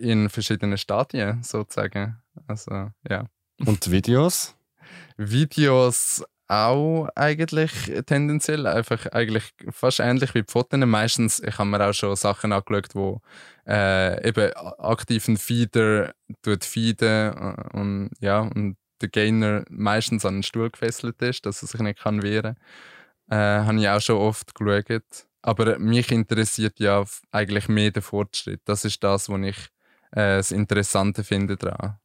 in 0.00 0.28
verschiedenen 0.28 0.78
Stadien 0.78 1.42
sozusagen. 1.42 2.22
Also, 2.46 2.90
ja. 3.08 3.26
Und 3.64 3.90
Videos? 3.90 4.54
Videos 5.16 6.24
auch 6.46 7.08
eigentlich 7.14 7.72
tendenziell 8.06 8.66
einfach 8.66 9.06
eigentlich 9.06 9.52
fast 9.70 10.00
ähnlich 10.00 10.34
wie 10.34 10.42
die 10.42 10.50
Fotos. 10.50 10.80
Meistens, 10.80 11.40
ich 11.40 11.58
habe 11.58 11.68
mir 11.68 11.86
auch 11.86 11.92
schon 11.92 12.16
Sachen 12.16 12.52
angeschaut, 12.52 12.94
wo 12.94 13.20
äh, 13.68 14.26
eben 14.28 14.52
aktiven 14.78 15.36
Feeder 15.36 16.14
tut 16.42 16.64
feeden 16.64 17.34
und 17.72 18.10
ja 18.20 18.40
und 18.40 18.76
der 19.00 19.08
Gainer 19.08 19.64
meistens 19.70 20.24
an 20.24 20.36
den 20.36 20.42
Stuhl 20.42 20.70
gefesselt 20.70 21.20
ist, 21.22 21.46
dass 21.46 21.62
er 21.62 21.68
sich 21.68 21.80
nicht 21.80 22.00
kann 22.00 22.22
wehren 22.22 22.56
kann. 23.28 23.38
Äh, 23.38 23.66
habe 23.66 23.78
ich 23.78 23.88
auch 23.88 24.00
schon 24.00 24.16
oft 24.16 24.54
geschaut. 24.54 25.26
Aber 25.42 25.78
mich 25.78 26.10
interessiert 26.10 26.80
ja 26.80 27.04
eigentlich 27.30 27.68
mehr 27.68 27.90
der 27.90 28.02
Fortschritt. 28.02 28.60
Das 28.64 28.84
ist 28.84 29.04
das, 29.04 29.28
was 29.28 29.40
ich 29.40 29.56
äh, 30.12 30.38
das 30.38 30.50
Interessante 30.50 31.22
finde 31.22 31.56
daran. 31.56 31.98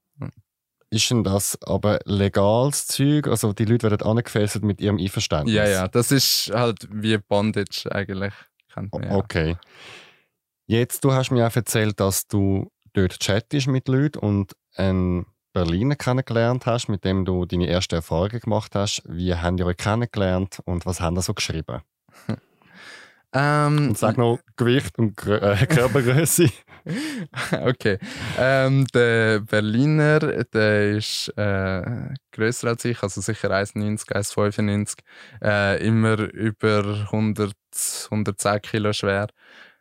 Ist 0.90 1.10
denn 1.10 1.24
das 1.24 1.58
aber 1.64 2.00
legales 2.06 2.86
Zeug? 2.86 3.28
Also 3.28 3.52
die 3.52 3.66
Leute 3.66 3.90
werden 3.90 4.08
angefesselt 4.08 4.64
mit 4.64 4.80
ihrem 4.80 5.00
Einverständnis? 5.00 5.56
Ja, 5.56 5.68
ja, 5.68 5.88
das 5.88 6.12
ist 6.12 6.52
halt 6.54 6.88
wie 6.92 7.18
Bondage 7.18 7.90
eigentlich. 7.92 8.34
Man, 8.76 8.92
ja. 9.02 9.56
Jetzt, 10.66 11.04
du 11.04 11.12
hast 11.12 11.32
mir 11.32 11.46
auch 11.46 11.56
erzählt, 11.56 12.00
dass 12.00 12.28
du 12.28 12.72
dort 12.94 13.20
chattest 13.20 13.68
mit 13.68 13.88
Leuten 13.90 14.20
und 14.20 14.54
einen 14.76 15.26
Berliner 15.52 15.96
kennengelernt 15.96 16.66
hast, 16.66 16.88
mit 16.88 17.04
dem 17.04 17.26
du 17.26 17.46
deine 17.46 17.68
ersten 17.68 17.96
Erfahrungen 17.96 18.40
gemacht 18.40 18.74
hast. 18.74 19.04
Wie 19.06 19.36
haben 19.36 19.58
die 19.58 19.64
euch 19.64 19.78
kennengelernt 19.78 20.60
und 20.66 20.86
was 20.86 21.02
haben 21.02 21.16
die 21.16 21.22
so 21.22 21.34
geschrieben? 21.34 21.82
Ähm, 23.36 23.90
und 23.90 23.98
sag 23.98 24.20
noch 24.20 24.38
Gewicht 24.58 25.00
und 25.00 25.20
äh, 25.26 25.66
Körpergröße. 25.68 26.50
okay. 27.66 27.98
Ähm, 28.38 28.86
der 28.94 29.40
Berliner, 29.40 30.20
der 30.20 30.98
ist 30.98 31.30
äh, 31.36 32.14
größer 32.32 32.68
als 32.68 32.86
ich, 32.86 33.02
also 33.02 33.22
sicher 33.22 33.50
1,90, 33.50 34.12
1,95. 34.12 35.00
Äh, 35.44 35.84
immer 35.84 36.20
über 36.20 37.08
100, 37.12 37.54
110 38.12 38.62
Kilo 38.62 38.94
schwer. 38.94 39.30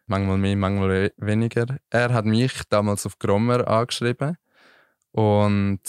Manchmal 0.07 0.39
mehr, 0.39 0.57
manchmal 0.57 1.13
weniger. 1.17 1.67
Er 1.91 2.13
hat 2.13 2.25
mich 2.25 2.63
damals 2.69 3.07
auf 3.07 3.19
Grommer 3.19 3.67
angeschrieben. 3.69 4.37
Und 5.13 5.81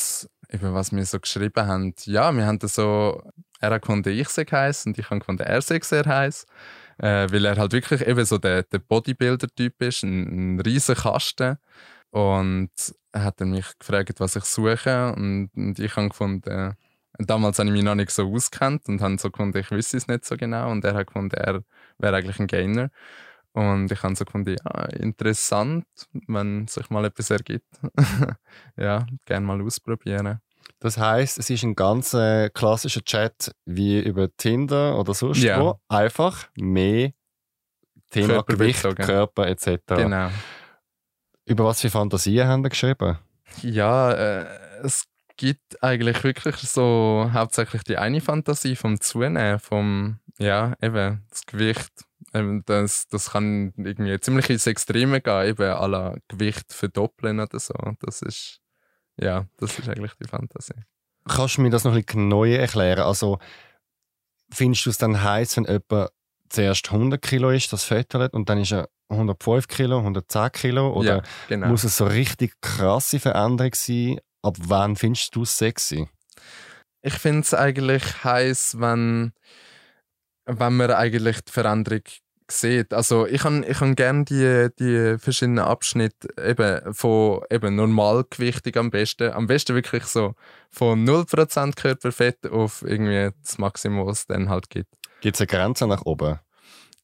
eben, 0.49 0.73
was 0.73 0.91
wir 0.91 1.05
so 1.05 1.19
geschrieben 1.19 1.65
haben, 1.65 1.93
ja, 2.05 2.31
wir 2.31 2.45
haben 2.45 2.59
so, 2.61 3.23
er 3.59 3.71
hat 3.71 3.81
gefunden, 3.81 4.09
ich 4.09 4.29
sei 4.29 4.43
heiß 4.43 4.85
und 4.85 4.97
ich 4.97 5.09
habe 5.09 5.19
gefunden, 5.19 5.43
er 5.43 5.61
sei 5.61 5.79
sehr 5.81 6.05
heiß 6.05 6.45
äh, 6.97 7.27
weil 7.31 7.45
er 7.45 7.57
halt 7.57 7.73
wirklich 7.73 8.01
eben 8.07 8.25
so 8.25 8.37
der, 8.37 8.63
der 8.63 8.79
Bodybuilder-Typ 8.79 9.81
ist, 9.81 10.03
ein, 10.03 10.55
ein 10.55 10.59
riesen 10.59 10.95
Kasten. 10.95 11.57
Und 12.11 12.71
er 13.11 13.23
hat 13.23 13.41
dann 13.41 13.51
mich 13.51 13.67
gefragt, 13.79 14.19
was 14.19 14.35
ich 14.35 14.43
suche 14.45 15.13
und, 15.13 15.49
und 15.55 15.79
ich 15.79 15.95
habe 15.95 16.09
gefunden, 16.09 16.75
damals 17.17 17.59
habe 17.59 17.69
ich 17.69 17.73
mich 17.73 17.83
noch 17.83 17.95
nicht 17.95 18.11
so 18.11 18.31
auskennt 18.31 18.87
und 18.87 19.01
habe 19.01 19.17
so 19.17 19.31
gefunden, 19.31 19.57
ich 19.57 19.71
wüsste 19.71 19.97
es 19.97 20.07
nicht 20.07 20.25
so 20.25 20.37
genau 20.37 20.71
und 20.71 20.85
er 20.85 20.93
hat 20.93 21.07
gefunden, 21.07 21.35
er 21.35 21.63
wäre 21.97 22.15
eigentlich 22.15 22.39
ein 22.39 22.47
Gainer. 22.47 22.89
Und 23.53 23.91
ich 23.91 24.01
habe 24.03 24.15
so 24.15 24.25
gefunden, 24.25 24.55
ja, 24.63 24.85
interessant, 24.85 25.85
wenn 26.27 26.67
sich 26.67 26.89
mal 26.89 27.05
etwas 27.05 27.29
ergibt. 27.29 27.67
ja, 28.77 29.05
gerne 29.25 29.45
mal 29.45 29.61
ausprobieren. 29.61 30.39
Das 30.79 30.97
heißt, 30.97 31.37
es 31.37 31.49
ist 31.49 31.63
ein 31.63 31.75
ganz 31.75 32.13
äh, 32.13 32.49
klassischer 32.49 33.03
Chat 33.03 33.51
wie 33.65 33.99
über 33.99 34.35
Tinder 34.35 34.99
oder 34.99 35.13
sonst 35.13 35.41
Ja. 35.43 35.61
wo. 35.61 35.79
Einfach 35.87 36.47
mehr 36.55 37.11
Thema 38.09 38.43
Gewicht, 38.43 38.81
Körperbezogen. 38.81 39.05
Körper 39.05 39.47
etc. 39.47 39.81
Genau. 39.87 40.29
Über 41.45 41.65
was 41.65 41.81
für 41.81 41.89
Fantasien 41.89 42.47
haben 42.47 42.63
Sie 42.63 42.69
geschrieben? 42.69 43.17
Ja, 43.61 44.11
äh, 44.11 44.45
es 44.83 45.05
gibt 45.37 45.81
eigentlich 45.83 46.23
wirklich 46.23 46.57
so 46.57 47.29
hauptsächlich 47.33 47.83
die 47.83 47.97
eine 47.97 48.21
Fantasie 48.21 48.75
vom 48.75 48.99
Zunehmen, 48.99 49.59
vom, 49.59 50.19
ja, 50.37 50.73
eben, 50.81 51.25
das 51.29 51.45
Gewicht. 51.45 51.91
Eben, 52.33 52.63
das, 52.65 53.07
das 53.07 53.31
kann 53.31 53.73
irgendwie 53.77 54.19
ziemlich 54.19 54.49
ins 54.49 54.67
Extreme 54.67 55.21
gehen, 55.21 55.47
eben 55.47 55.91
la 55.91 56.15
Gewicht 56.27 56.71
verdoppeln 56.71 57.39
oder 57.39 57.59
so. 57.59 57.73
Das 57.99 58.21
ist, 58.21 58.59
ja, 59.17 59.45
das 59.57 59.77
ist 59.79 59.89
eigentlich 59.89 60.13
die 60.21 60.27
Fantasie. 60.27 60.83
Kannst 61.27 61.57
du 61.57 61.61
mir 61.61 61.69
das 61.69 61.83
noch 61.83 61.93
ein 61.93 62.03
bisschen 62.03 62.27
neu 62.27 62.55
erklären? 62.55 63.03
Also, 63.03 63.39
findest 64.51 64.85
du 64.85 64.89
es 64.89 64.97
dann 64.97 65.23
heiß, 65.23 65.57
wenn 65.57 65.65
jemand 65.65 66.11
zuerst 66.49 66.91
100 66.91 67.21
Kilo 67.21 67.49
ist, 67.49 67.73
das 67.73 67.83
fettert, 67.83 68.33
und 68.33 68.49
dann 68.49 68.59
ist 68.59 68.71
er 68.71 68.89
105 69.09 69.67
Kilo, 69.67 69.99
110 69.99 70.51
Kilo? 70.51 70.93
Oder 70.93 71.17
ja, 71.17 71.23
genau. 71.47 71.67
muss 71.67 71.83
es 71.83 71.97
so 71.97 72.05
richtig 72.05 72.59
krasse 72.61 73.19
Veränderung 73.19 73.73
sein? 73.73 74.19
Ab 74.41 74.57
wann 74.59 74.95
findest 74.95 75.35
du 75.35 75.43
es 75.43 75.57
sexy? 75.57 76.07
Ich 77.01 77.13
finde 77.13 77.41
es 77.41 77.53
eigentlich 77.53 78.23
heiß, 78.23 78.79
wenn, 78.79 79.33
wenn 80.45 80.77
man 80.77 80.91
eigentlich 80.91 81.41
die 81.41 81.51
Veränderung 81.51 82.01
sieht. 82.49 82.93
Also 82.93 83.25
ich 83.25 83.43
habe 83.43 83.65
ich 83.65 83.79
han 83.79 83.95
gerne 83.95 84.25
die, 84.25 84.67
die 84.79 85.17
verschiedenen 85.17 85.65
Abschnitte 85.65 86.27
eben 86.41 86.93
von 86.93 87.41
eben 87.49 87.75
Normalgewichtig 87.75 88.77
am 88.77 88.91
besten. 88.91 89.31
Am 89.31 89.47
besten 89.47 89.75
wirklich 89.75 90.03
so 90.03 90.35
von 90.69 91.05
0% 91.07 91.75
Körperfett 91.75 92.47
auf 92.47 92.83
irgendwie 92.85 93.31
das 93.41 93.57
Maximum, 93.57 94.05
was 94.05 94.19
es 94.19 94.27
dann 94.27 94.49
halt 94.49 94.69
gibt. 94.69 94.93
Gibt 95.21 95.35
es 95.35 95.41
eine 95.41 95.47
Grenze 95.47 95.87
nach 95.87 96.05
oben? 96.05 96.39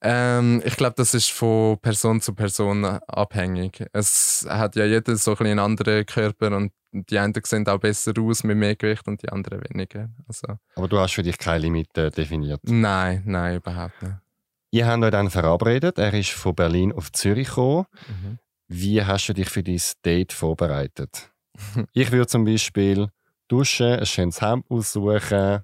Ähm, 0.01 0.62
ich 0.63 0.77
glaube, 0.77 0.94
das 0.96 1.13
ist 1.13 1.32
von 1.32 1.77
Person 1.79 2.22
zu 2.22 2.34
Person 2.34 2.86
abhängig. 2.86 3.86
Es 3.91 4.46
hat 4.50 4.75
ja 4.75 4.86
jeder 4.86 5.15
so 5.18 5.36
ein 5.36 5.48
einen 5.48 5.60
anderen 5.60 6.06
Körper 6.06 6.56
und 6.56 6.72
die 6.91 7.20
einen 7.20 7.34
sehen 7.44 7.68
auch 7.68 7.79
besser 7.79 8.13
aus 8.20 8.44
mit 8.44 8.58
mehr 8.58 8.75
Gewicht 8.75 9.08
und 9.08 9.22
die 9.22 9.29
anderen 9.29 9.62
weniger. 9.70 10.10
Also, 10.27 10.58
Aber 10.75 10.88
du 10.88 10.98
hast 11.00 11.13
für 11.13 11.24
dich 11.24 11.38
keine 11.38 11.60
Limite 11.60 12.12
definiert. 12.12 12.62
nein, 12.63 13.24
nein, 13.25 13.58
überhaupt 13.58 14.01
nicht. 14.01 14.15
Ihr 14.72 14.88
habt 14.88 15.03
euch 15.03 15.12
dann 15.12 15.29
verabredet. 15.29 15.98
Er 15.98 16.13
ist 16.13 16.29
von 16.29 16.56
Berlin 16.56 16.91
auf 16.94 17.12
Zürich 17.12 17.48
gekommen. 17.48 17.86
Mhm. 18.08 18.39
Wie 18.68 19.03
hast 19.03 19.27
du 19.27 19.34
dich 19.34 19.50
für 19.50 19.63
dein 19.63 19.82
Date 20.06 20.32
vorbereitet? 20.32 21.32
ich 21.94 22.12
würde 22.12 22.27
zum 22.27 22.46
Beispiel 22.46 23.10
duschen, 23.48 24.00
ein 24.00 24.06
schönes 24.06 24.41
Hemd 24.41 24.65
aussuchen, 24.70 25.63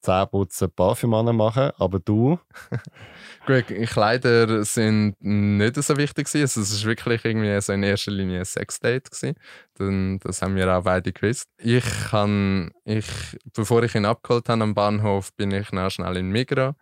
Zähne 0.00 0.26
putzen, 0.26 0.70
Parfüm 0.70 1.10
machen, 1.10 1.72
aber 1.78 1.98
du, 1.98 2.38
Gut, 3.46 3.66
Kleider 3.66 4.64
sind 4.64 5.14
nicht 5.20 5.76
so 5.76 5.96
wichtig 5.96 6.26
gewesen. 6.26 6.42
Also 6.42 6.60
es 6.62 6.82
war 6.82 6.88
wirklich 6.90 7.24
irgendwie 7.24 7.60
so 7.60 7.72
in 7.72 7.84
erster 7.84 8.10
Linie 8.10 8.40
ein 8.40 8.44
Sexdate 8.44 9.08
gewesen. 9.08 9.36
Dann, 9.74 10.18
das 10.18 10.42
haben 10.42 10.56
wir 10.56 10.76
auch 10.76 10.82
beide 10.82 11.12
gewusst. 11.12 11.48
Ich 11.58 11.84
kann, 12.10 12.72
ich, 12.84 13.06
bevor 13.54 13.84
ich 13.84 13.94
ihn 13.94 14.04
abgeholt 14.04 14.48
habe 14.48 14.64
am 14.64 14.74
Bahnhof, 14.74 15.32
bin 15.34 15.52
ich 15.52 15.70
noch 15.70 15.90
schnell 15.90 16.16
in 16.16 16.30
Migros. 16.30 16.74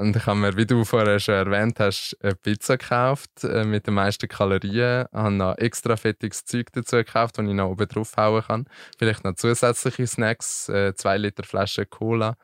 Und 0.00 0.16
ich 0.16 0.24
habe 0.24 0.38
mir, 0.38 0.56
wie 0.56 0.64
du 0.64 0.84
vorher 0.84 1.20
schon 1.20 1.34
erwähnt 1.34 1.78
hast, 1.78 2.16
eine 2.22 2.34
Pizza 2.34 2.78
gekauft 2.78 3.44
äh, 3.44 3.64
mit 3.64 3.86
den 3.86 3.94
meisten 3.94 4.28
Kalorien. 4.28 5.06
Ich 5.12 5.18
habe 5.18 5.30
noch 5.30 5.58
extra 5.58 5.96
fettiges 5.96 6.44
Zeug 6.46 6.72
dazu 6.72 6.96
gekauft, 6.96 7.36
das 7.36 7.46
ich 7.46 7.52
noch 7.52 7.68
oben 7.68 7.86
drauf 7.86 8.16
hauen 8.16 8.42
kann. 8.42 8.66
Vielleicht 8.98 9.24
noch 9.24 9.34
zusätzliche 9.34 10.06
Snacks, 10.06 10.70
äh, 10.70 10.94
zwei 10.94 11.18
Liter 11.18 11.42
Flasche 11.42 11.84
Cola. 11.84 12.36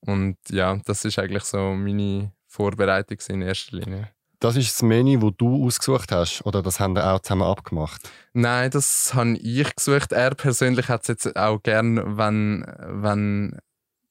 Und 0.00 0.38
ja, 0.50 0.78
das 0.86 1.04
ist 1.04 1.18
eigentlich 1.18 1.44
so 1.44 1.74
meine 1.74 2.32
Vorbereitung 2.46 3.18
in 3.28 3.42
erster 3.42 3.76
Linie. 3.76 4.08
das 4.40 4.56
ist 4.56 4.72
das 4.72 4.82
Menü, 4.82 5.18
das 5.18 5.32
du 5.36 5.66
ausgesucht 5.66 6.10
hast, 6.10 6.44
oder 6.46 6.62
das 6.62 6.80
haben 6.80 6.94
wir 6.94 7.06
auch 7.06 7.20
zusammen 7.20 7.42
abgemacht? 7.42 8.00
Nein, 8.32 8.70
das 8.70 9.12
habe 9.14 9.36
ich 9.36 9.76
gesucht. 9.76 10.12
Er 10.12 10.34
persönlich 10.34 10.88
hat 10.88 11.02
es 11.02 11.08
jetzt 11.08 11.36
auch 11.36 11.62
gern, 11.62 12.16
wenn, 12.16 12.64
wenn, 12.78 13.58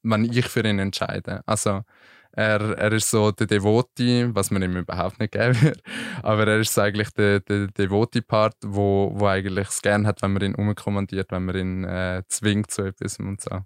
wenn 0.04 0.26
ich 0.26 0.48
für 0.48 0.68
ihn 0.68 0.80
entscheide. 0.80 1.42
Also 1.46 1.82
er, 2.36 2.78
er 2.78 2.92
ist 2.92 3.10
so 3.10 3.32
der 3.32 3.46
Devoti, 3.46 4.28
was 4.34 4.50
man 4.50 4.64
ihm 4.64 4.76
überhaupt 4.76 5.20
nicht 5.20 5.34
geben 5.34 5.62
würde. 5.62 5.80
Aber 6.24 6.48
er 6.48 6.60
ist 6.60 6.74
so 6.74 6.82
eigentlich 6.82 7.12
der, 7.12 7.40
der 7.42 7.68
Devoti-Part, 7.68 8.56
wo, 8.66 9.12
wo 9.14 9.28
eigentlich 9.28 9.68
es 9.68 9.82
gern 9.82 10.08
hat, 10.08 10.22
wenn 10.24 10.34
man 10.34 10.42
ihn 10.42 10.56
umkommandiert, 10.56 11.32
wenn 11.32 11.46
man 11.46 11.56
ihn 11.56 11.84
äh, 11.84 12.24
zwingt 12.28 12.72
zu 12.72 12.84
etwas 12.84 13.20
und 13.20 13.42
so. 13.42 13.62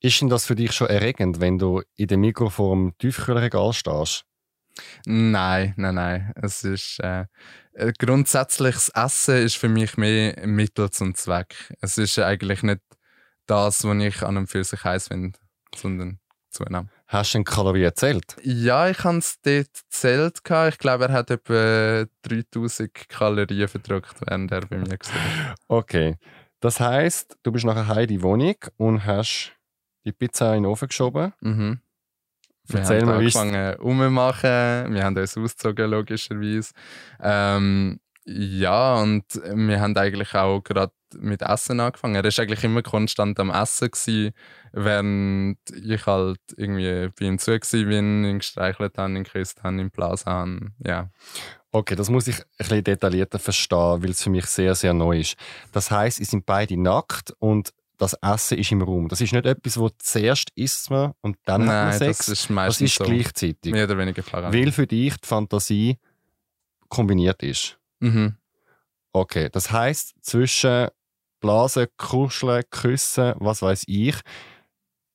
Ist 0.00 0.20
denn 0.20 0.28
das 0.28 0.46
für 0.46 0.54
dich 0.54 0.72
schon 0.72 0.88
erregend, 0.88 1.40
wenn 1.40 1.58
du 1.58 1.82
in 1.96 2.06
dem 2.06 2.20
Mikro 2.20 2.48
vor 2.48 2.76
dem 2.76 2.96
Tiefkühlregal 2.98 3.72
stehst? 3.72 4.24
Nein, 5.04 5.74
nein, 5.76 5.94
nein. 5.96 6.32
Es 6.36 6.62
ist 6.62 7.00
äh, 7.00 7.24
äh, 7.72 7.92
grundsätzlich 7.98 8.74
das 8.74 8.88
Essen 8.90 9.36
ist 9.38 9.56
für 9.56 9.68
mich 9.68 9.96
mehr 9.96 10.46
Mittel 10.46 10.90
zum 10.90 11.14
Zweck. 11.14 11.74
Es 11.80 11.98
ist 11.98 12.18
eigentlich 12.18 12.62
nicht 12.62 12.82
das, 13.46 13.84
was 13.84 13.96
ich 13.96 14.22
an 14.22 14.36
und 14.36 14.46
für 14.46 14.62
sich 14.62 14.84
heiß 14.84 15.08
finde, 15.08 15.38
sondern 15.74 16.20
zunehmen. 16.50 16.90
Hast 17.08 17.34
du 17.34 17.38
denn 17.38 17.44
Kalorien 17.44 17.84
erzählt? 17.84 18.36
Ja, 18.42 18.88
ich 18.88 19.04
habe 19.04 19.18
es 19.18 19.40
dort 19.40 19.68
gezählt. 19.72 20.40
Ich 20.42 20.78
glaube, 20.78 21.04
er 21.04 21.12
hat 21.12 21.30
etwa 21.30 22.04
3000 22.22 23.08
Kalorien 23.08 23.68
verdrückt, 23.68 24.14
während 24.26 24.50
er 24.50 24.62
bei 24.62 24.78
mir 24.78 24.90
war. 24.90 25.54
Okay. 25.68 26.16
Das 26.60 26.80
heisst, 26.80 27.36
du 27.42 27.52
bist 27.52 27.64
nachher 27.64 27.86
heim 27.86 28.02
in 28.02 28.08
die 28.08 28.22
Wohnung 28.22 28.56
und 28.76 29.04
hast 29.04 29.52
die 30.04 30.12
Pizza 30.12 30.54
in 30.56 30.62
den 30.64 30.70
Ofen 30.70 30.88
geschoben. 30.88 31.32
Mhm. 31.40 31.80
Wir 32.68 32.80
Erzähl 32.80 33.00
haben 33.02 33.06
mal, 33.06 33.18
angefangen 33.18 33.76
umzumachen. 33.76 34.94
Wir 34.94 35.04
haben 35.04 35.16
uns 35.16 35.36
ausgezogen, 35.36 35.90
logischerweise. 35.90 36.72
Ähm, 37.20 38.00
ja, 38.24 38.94
und 38.96 39.24
wir 39.34 39.80
haben 39.80 39.96
eigentlich 39.96 40.34
auch 40.34 40.60
gerade 40.60 40.92
mit 41.14 41.42
Essen 41.42 41.80
angefangen. 41.80 42.14
Er 42.14 42.24
war 42.24 42.38
eigentlich 42.38 42.64
immer 42.64 42.82
konstant 42.82 43.38
am 43.38 43.50
Essen, 43.50 43.90
gewesen, 43.90 44.32
während 44.72 45.58
ich 45.70 46.06
halt 46.06 46.40
irgendwie 46.56 47.08
bei 47.18 47.26
ihm 47.26 47.38
zu 47.38 47.52
war, 47.52 47.90
ihn 47.90 48.38
gestreichelt 48.38 48.98
habe, 48.98 49.12
ihn 49.12 49.24
geküsst 49.24 49.62
habe, 49.62 49.76
ihn 49.76 49.84
geblasen 49.90 50.32
habe. 50.32 50.60
Ja. 50.84 51.10
Okay, 51.72 51.94
das 51.94 52.08
muss 52.10 52.26
ich 52.26 52.38
ein 52.38 52.44
bisschen 52.58 52.84
detaillierter 52.84 53.38
verstehen, 53.38 54.02
weil 54.02 54.10
es 54.10 54.22
für 54.22 54.30
mich 54.30 54.46
sehr, 54.46 54.74
sehr 54.74 54.94
neu 54.94 55.20
ist. 55.20 55.36
Das 55.72 55.90
heisst, 55.90 56.20
ihr 56.20 56.26
sind 56.26 56.46
beide 56.46 56.80
nackt 56.80 57.34
und 57.38 57.72
das 57.98 58.14
Essen 58.22 58.58
ist 58.58 58.72
im 58.72 58.82
Raum. 58.82 59.08
Das 59.08 59.20
ist 59.20 59.32
nicht 59.32 59.46
etwas, 59.46 59.78
wo 59.78 59.88
zuerst 59.98 60.50
isst 60.54 60.90
man 60.90 61.12
und 61.22 61.36
dann 61.44 61.62
hat 61.62 61.66
man 61.68 61.88
Nein, 61.88 61.98
Sex. 61.98 62.18
das 62.18 62.28
ist 62.28 62.42
Das 62.44 62.50
meistens 62.50 62.90
ist 62.90 62.96
so. 62.98 63.04
gleichzeitig. 63.04 63.72
Mehr 63.72 63.84
oder 63.84 63.96
weniger 63.98 64.22
parallel. 64.22 64.66
Weil 64.66 64.72
für 64.72 64.86
dich 64.86 65.16
die 65.16 65.26
Fantasie 65.26 65.98
kombiniert 66.88 67.42
ist. 67.42 67.78
Mhm. 68.00 68.36
Okay, 69.12 69.48
das 69.50 69.70
heißt 69.70 70.14
zwischen 70.20 70.88
Blasen, 71.40 71.86
Kuscheln, 71.96 72.64
Küssen, 72.70 73.34
was 73.38 73.62
weiß 73.62 73.84
ich, 73.86 74.16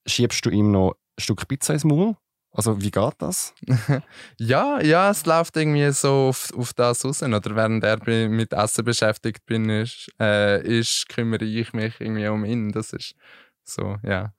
schiebst 0.06 0.46
du 0.46 0.50
ihm 0.50 0.72
noch 0.72 0.92
ein 1.18 1.22
Stück 1.22 1.48
Pizza 1.48 1.74
ins 1.74 1.84
Maul? 1.84 2.16
Also 2.54 2.82
wie 2.82 2.92
geht 2.92 3.14
das? 3.20 3.54
Ja, 4.38 4.82
ja, 4.82 5.10
es 5.10 5.26
läuft 5.26 5.56
irgendwie 5.56 5.90
so 5.92 6.30
auf, 6.30 6.52
auf 6.56 6.74
das 6.74 7.06
raus. 7.06 7.24
Oder 7.24 7.56
während 7.56 7.84
er 7.84 8.30
mit 8.30 8.52
Essen 8.52 8.84
beschäftigt 8.84 9.46
bin, 9.46 9.70
ist, 9.70 10.10
äh, 10.20 10.62
ist, 10.62 11.08
kümmere 11.08 11.46
ich 11.46 11.72
mich 11.74 12.00
irgendwie 12.02 12.28
um 12.28 12.44
ihn. 12.44 12.72
Das 12.72 12.92
ist 12.92 13.16
so, 13.64 13.98
ja. 14.04 14.34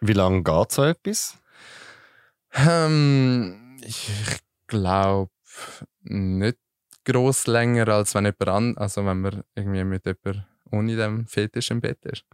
Wie 0.00 0.12
lange 0.12 0.42
geht 0.42 0.72
so 0.72 0.82
etwas? 0.82 1.38
Ähm, 2.52 3.76
ich 3.82 4.10
glaube 4.66 5.30
nicht 6.00 6.58
groß 7.04 7.46
länger, 7.46 7.88
als 7.88 8.14
wenn 8.14 8.24
jemand 8.24 8.48
an, 8.48 8.76
also 8.76 9.06
wenn 9.06 9.20
man 9.20 9.42
irgendwie 9.54 9.84
mit 9.84 10.04
jemand 10.06 10.46
ohne 10.70 10.96
dem 10.96 11.26
Fetisch 11.26 11.70
im 11.70 11.80
Bett 11.80 12.04
ist. 12.04 12.24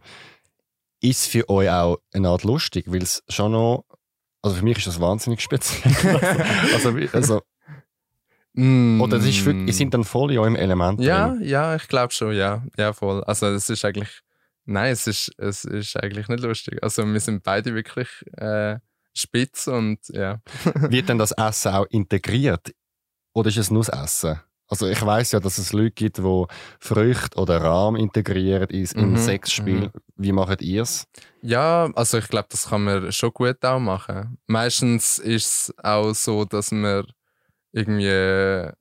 Ist 1.01 1.21
es 1.21 1.27
für 1.27 1.49
euch 1.49 1.69
auch 1.69 1.97
eine 2.13 2.29
Art 2.29 2.43
lustig? 2.43 2.85
Weil 2.87 3.03
es 3.03 3.23
schon 3.29 3.51
noch. 3.51 3.85
Also 4.41 4.57
für 4.57 4.63
mich 4.63 4.77
ist 4.77 4.87
das 4.87 4.99
wahnsinnig 4.99 5.41
speziell. 5.41 5.93
also, 6.73 6.93
also, 7.13 7.41
oder 8.55 9.17
es 9.17 9.25
ist 9.25 9.45
wirklich, 9.45 9.75
sind 9.75 9.93
dann 9.93 10.03
voll 10.03 10.31
in 10.31 10.37
eurem 10.37 10.55
Element 10.55 10.99
Mm. 10.99 11.03
Ja, 11.03 11.29
drin. 11.29 11.43
ja, 11.43 11.75
ich 11.75 11.87
glaube 11.87 12.13
schon, 12.13 12.35
ja. 12.35 12.63
Ja, 12.77 12.93
voll. 12.93 13.23
Also 13.23 13.47
es 13.47 13.69
ist 13.69 13.83
eigentlich. 13.83 14.21
Nein, 14.65 14.93
es 14.93 15.07
ist, 15.07 15.31
es 15.37 15.65
ist 15.65 15.97
eigentlich 15.97 16.29
nicht 16.29 16.41
lustig. 16.43 16.81
Also 16.81 17.05
wir 17.05 17.19
sind 17.19 17.43
beide 17.43 17.73
wirklich 17.73 18.07
äh, 18.37 18.77
spitz 19.13 19.67
und 19.67 19.99
ja. 20.09 20.39
Wird 20.75 21.09
denn 21.09 21.17
das 21.17 21.31
Essen 21.31 21.73
auch 21.73 21.85
integriert? 21.89 22.71
Oder 23.33 23.49
ist 23.49 23.57
es 23.57 23.71
nur 23.71 23.83
das 23.83 23.89
Essen? 24.03 24.39
Also 24.73 24.87
ich 24.87 25.05
weiß 25.05 25.33
ja, 25.33 25.39
dass 25.39 25.59
es 25.59 25.71
Leute 25.71 25.91
gibt, 25.91 26.17
die 26.17 26.45
Früchte 26.79 27.37
oder 27.37 27.61
Rahm 27.61 27.95
integrieren 27.95 28.67
ins 28.69 28.91
in 28.93 29.11
Mhm, 29.11 29.17
Sexspiel. 29.17 29.75
mhm. 29.81 29.91
Wie 30.15 30.31
macht 30.31 30.63
ihr 30.63 30.81
es? 30.81 31.05
Ja, 31.43 31.91
also 31.93 32.17
ich 32.17 32.27
glaube, 32.27 32.47
das 32.49 32.69
kann 32.69 32.83
man 32.83 33.11
schon 33.11 33.31
gut 33.33 33.63
auch 33.63 33.77
machen. 33.79 34.39
Meistens 34.47 35.19
ist 35.19 35.69
es 35.69 35.73
auch 35.83 36.11
so, 36.15 36.43
dass 36.45 36.71
man 36.71 37.05
irgendwie 37.71 38.71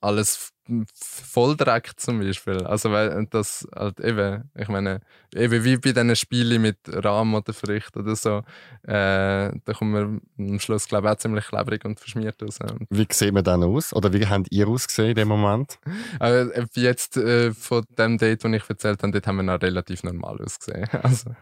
alles 0.00 0.52
volldreckt 0.94 2.00
zum 2.00 2.20
Beispiel. 2.20 2.64
Also 2.64 2.92
weil 2.92 3.26
das 3.26 3.66
halt 3.74 4.00
eben, 4.00 4.50
ich 4.56 4.68
meine, 4.68 5.00
eben 5.34 5.64
wie 5.64 5.76
bei 5.76 5.92
diesen 5.92 6.14
Spielen 6.16 6.62
mit 6.62 6.78
Rahm 6.86 7.34
oder 7.34 7.52
Früchten 7.52 8.00
oder 8.00 8.14
so, 8.16 8.38
äh, 8.84 9.50
da 9.64 9.72
kommt 9.76 9.92
man 9.92 10.20
am 10.38 10.60
Schluss 10.60 10.86
glaube 10.86 11.08
ich 11.08 11.12
auch 11.12 11.18
ziemlich 11.18 11.46
klebrig 11.46 11.84
und 11.84 11.98
verschmiert 11.98 12.40
raus. 12.42 12.58
Und 12.60 12.86
Wie 12.88 13.06
sieht 13.10 13.34
man 13.34 13.44
dann 13.44 13.64
aus? 13.64 13.92
Oder 13.92 14.12
wie 14.12 14.26
habt 14.26 14.46
ihr 14.50 14.68
ausgesehen 14.68 15.10
in 15.10 15.16
dem 15.16 15.28
Moment? 15.28 15.78
Aber 16.18 16.34
äh, 16.54 16.66
jetzt 16.74 17.16
äh, 17.16 17.52
von 17.52 17.84
dem 17.98 18.16
Date, 18.18 18.44
das 18.44 18.52
ich 18.52 18.70
erzählt 18.70 19.02
habe, 19.02 19.12
dort 19.12 19.26
haben 19.26 19.36
wir 19.36 19.42
noch 19.42 19.60
relativ 19.60 20.02
normal 20.02 20.40
ausgesehen. 20.40 20.88
Also, 21.02 21.34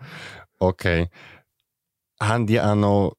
Okay. 0.60 1.08
Haben 2.20 2.46
die 2.46 2.60
auch 2.60 2.74
noch 2.74 3.16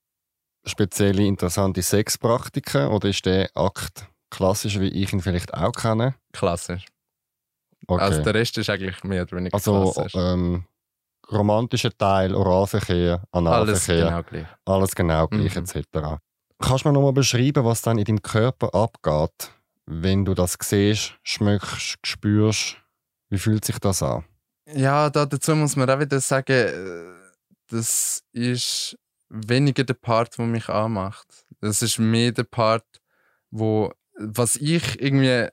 spezielle 0.65 1.25
interessante 1.25 1.81
Sexpraktiken 1.81 2.87
oder 2.87 3.09
ist 3.09 3.25
der 3.25 3.49
Akt 3.55 4.07
klassisch, 4.29 4.79
wie 4.79 4.89
ich 4.89 5.11
ihn 5.13 5.21
vielleicht 5.21 5.53
auch 5.53 5.71
kenne? 5.71 6.15
klassisch. 6.33 6.85
Okay. 7.87 8.03
Also 8.03 8.21
der 8.21 8.33
Rest 8.35 8.57
ist 8.57 8.69
eigentlich 8.69 9.03
mehr 9.03 9.23
oder 9.23 9.37
weniger 9.37 9.55
Also, 9.55 9.91
klassisch. 9.93 10.13
ähm, 10.15 10.65
romantischer 11.31 11.95
Teil, 11.97 12.35
Oralverkehr, 12.35 13.23
Alles 13.31 13.31
Analverkehr, 13.31 14.05
genau 14.05 14.23
gleich. 14.23 14.47
alles 14.65 14.95
genau 14.95 15.27
gleich 15.27 15.55
Mhm. 15.55 15.63
etc. 15.63 16.19
Kannst 16.59 16.83
du 16.85 16.89
mir 16.89 16.93
nochmal 16.93 17.13
beschreiben, 17.13 17.63
was 17.65 17.81
dann 17.81 17.97
in 17.97 18.05
deinem 18.05 18.21
Körper 18.21 18.73
abgeht, 18.75 19.51
wenn 19.85 20.25
du 20.25 20.33
das 20.35 20.57
siehst, 20.61 21.15
schmeckst, 21.23 21.97
spürst? 22.05 22.77
Wie 23.29 23.37
fühlt 23.39 23.63
sich 23.65 23.79
das 23.79 24.03
an? 24.03 24.25
Ja, 24.67 25.09
da, 25.09 25.25
dazu 25.25 25.55
muss 25.55 25.75
man 25.75 25.89
auch 25.89 25.99
wieder 25.99 26.19
sagen, 26.19 26.51
äh, 26.51 27.13
das 27.69 28.21
ist 28.33 28.97
weniger 29.29 29.83
der 29.83 29.93
Part, 29.95 30.37
der 30.37 30.45
mich 30.45 30.69
anmacht. 30.69 31.45
Das 31.61 31.81
ist 31.81 31.97
mehr 31.97 32.31
der 32.31 32.43
Part, 32.43 32.85
wo 33.51 33.91
was 34.19 34.55
ich 34.57 35.01
irgendwie 35.01 35.47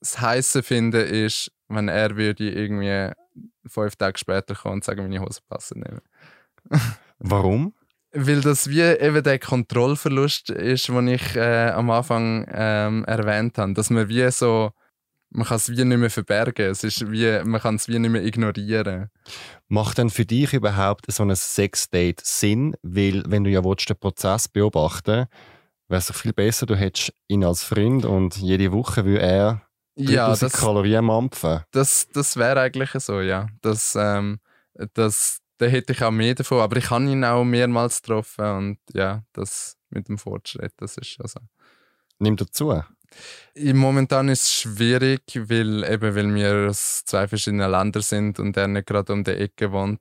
das 0.00 0.20
Heiße 0.20 0.62
finde, 0.62 1.02
ist, 1.02 1.50
wenn 1.68 1.88
er 1.88 2.16
würde 2.16 2.50
irgendwie 2.50 3.12
fünf 3.66 3.96
Tage 3.96 4.18
später 4.18 4.54
kommen 4.54 4.76
und 4.76 4.84
sagen, 4.84 5.02
meine 5.02 5.20
Hosen 5.20 5.42
passen 5.48 5.80
nicht. 5.80 6.02
Warum? 7.18 7.74
Weil 8.12 8.40
das 8.42 8.68
wie 8.68 8.82
eben 8.82 9.22
der 9.22 9.38
Kontrollverlust 9.38 10.50
ist, 10.50 10.88
den 10.88 11.08
ich 11.08 11.34
äh, 11.34 11.70
am 11.70 11.90
Anfang 11.90 12.46
ähm, 12.52 13.04
erwähnt 13.04 13.56
habe. 13.58 13.72
Dass 13.72 13.90
man 13.90 14.08
wie 14.08 14.30
so, 14.30 14.72
man 15.30 15.46
kann 15.46 15.56
es 15.56 15.70
wie 15.70 15.84
nicht 15.84 15.98
mehr 15.98 16.10
verbergen. 16.10 16.70
Es 16.70 16.84
ist 16.84 17.10
wie, 17.10 17.42
man 17.44 17.60
kann 17.60 17.76
es 17.76 17.88
wie 17.88 17.98
nicht 17.98 18.10
mehr 18.10 18.24
ignorieren. 18.24 19.08
Macht 19.68 19.96
denn 19.96 20.10
für 20.10 20.26
dich 20.26 20.52
überhaupt 20.52 21.10
so 21.10 21.22
ein 21.22 21.34
Sexdate 21.34 22.20
Sinn? 22.22 22.76
Weil, 22.82 23.22
wenn 23.26 23.44
du 23.44 23.50
ja 23.50 23.64
willst, 23.64 23.88
den 23.88 23.96
Prozess 23.96 24.46
beobachten 24.46 25.26
wäre 25.92 26.00
es 26.00 26.06
doch 26.06 26.16
viel 26.16 26.32
besser, 26.32 26.66
du 26.66 26.74
hättest 26.74 27.12
ihn 27.28 27.44
als 27.44 27.62
Freund 27.62 28.04
und 28.04 28.36
jede 28.36 28.72
Woche 28.72 29.04
würde 29.04 29.20
er 29.22 29.62
Ja, 29.96 30.26
3000 30.26 30.52
das, 30.54 30.60
Kalorien 30.60 31.04
mampfen. 31.04 31.60
das, 31.70 32.08
das 32.12 32.36
wäre 32.36 32.60
eigentlich 32.60 32.90
so, 32.94 33.20
ja. 33.20 33.46
Das, 33.60 33.94
ähm, 33.96 34.40
das, 34.94 35.38
da 35.58 35.66
hätte 35.66 35.92
ich 35.92 36.02
auch 36.02 36.10
mehr 36.10 36.34
davon. 36.34 36.60
Aber 36.60 36.76
ich 36.78 36.90
habe 36.90 37.04
ihn 37.04 37.24
auch 37.24 37.44
mehrmals 37.44 38.02
getroffen 38.02 38.44
und 38.44 38.78
ja, 38.92 39.22
das 39.32 39.76
mit 39.90 40.08
dem 40.08 40.18
Fortschritt, 40.18 40.72
das 40.78 40.96
ist 40.96 41.08
schon 41.08 41.28
so. 41.28 41.40
Nimmt 42.18 42.40
er 42.40 42.50
zu? 42.50 42.82
Im 43.54 43.76
Momentan 43.76 44.30
ist 44.30 44.46
es 44.46 44.52
schwierig, 44.52 45.22
weil, 45.34 45.84
eben, 45.84 46.14
weil 46.14 46.34
wir 46.34 46.70
aus 46.70 47.04
zwei 47.04 47.28
verschiedenen 47.28 47.70
Ländern 47.70 48.02
sind 48.02 48.38
und 48.40 48.56
er 48.56 48.66
nicht 48.68 48.86
gerade 48.86 49.12
um 49.12 49.22
die 49.22 49.32
Ecke 49.32 49.70
wohnt. 49.70 50.00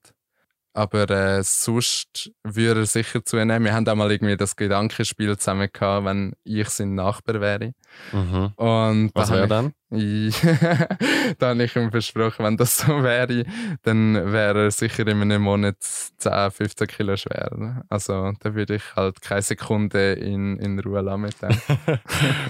Aber 0.74 1.10
äh, 1.10 1.44
sonst 1.44 2.32
würde 2.44 2.82
er 2.82 2.86
sicher 2.86 3.24
zunehmen. 3.26 3.66
Wir 3.66 3.74
haben 3.74 3.88
auch 3.88 3.96
mal 3.96 4.12
irgendwie 4.12 4.38
das 4.38 4.56
Gedankenspiel 4.56 5.38
zusammen 5.38 5.68
gehabt, 5.72 6.06
wenn 6.06 6.34
ich 6.44 6.70
sein 6.70 6.96
Nachbar 6.96 7.42
wäre. 7.42 7.74
Mhm. 8.14 8.54
Und 8.56 9.12
Was 9.14 9.32
wäre 9.32 9.48
dann? 9.48 9.74
da 11.38 11.50
habe 11.50 11.64
ich 11.64 11.76
ihm 11.76 11.92
versprochen, 11.92 12.46
wenn 12.46 12.56
das 12.56 12.78
so 12.78 13.04
wäre, 13.04 13.44
dann 13.84 14.32
wäre 14.32 14.64
er 14.64 14.72
sicher 14.72 15.06
in 15.06 15.22
einem 15.22 15.42
Monat 15.42 15.76
10, 15.82 16.52
15 16.52 16.88
Kilo 16.88 17.18
schwer. 17.18 17.84
Also 17.90 18.32
da 18.40 18.56
würde 18.56 18.76
ich 18.76 18.96
halt 18.96 19.22
keine 19.22 19.42
Sekunde 19.42 20.14
in, 20.14 20.58
in 20.60 20.80
Ruhe 20.80 21.02
lassen 21.02 21.22
mit 21.22 21.42
dem. 21.42 21.50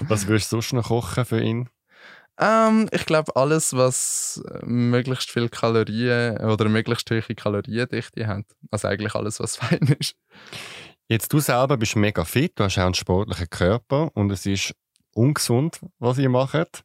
Was 0.08 0.28
würdest 0.28 0.52
du 0.52 0.60
sonst 0.60 0.72
noch 0.74 0.86
kochen 0.86 1.24
für 1.24 1.40
ihn? 1.40 1.68
Ähm, 2.42 2.88
ich 2.90 3.06
glaube, 3.06 3.36
alles, 3.36 3.72
was 3.76 4.42
äh, 4.50 4.66
möglichst 4.66 5.30
viel 5.30 5.48
Kalorien 5.48 6.38
oder 6.38 6.68
möglichst 6.68 7.08
hohe 7.08 7.22
Kaloriendichte 7.22 8.26
hat. 8.26 8.46
Also 8.72 8.88
eigentlich 8.88 9.14
alles, 9.14 9.38
was 9.38 9.56
fein 9.58 9.94
ist. 10.00 10.16
Jetzt 11.08 11.32
du 11.32 11.38
selber 11.38 11.76
bist 11.76 11.94
mega 11.94 12.24
fit, 12.24 12.58
du 12.58 12.64
hast 12.64 12.78
auch 12.78 12.84
einen 12.86 12.94
sportlichen 12.94 13.48
Körper 13.48 14.10
und 14.14 14.32
es 14.32 14.44
ist 14.46 14.74
ungesund, 15.14 15.78
was 16.00 16.18
ihr 16.18 16.30
macht. 16.30 16.82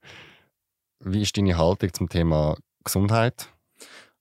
Wie 0.99 1.23
ist 1.23 1.35
deine 1.37 1.57
Haltung 1.57 1.91
zum 1.91 2.09
Thema 2.09 2.57
Gesundheit? 2.83 3.49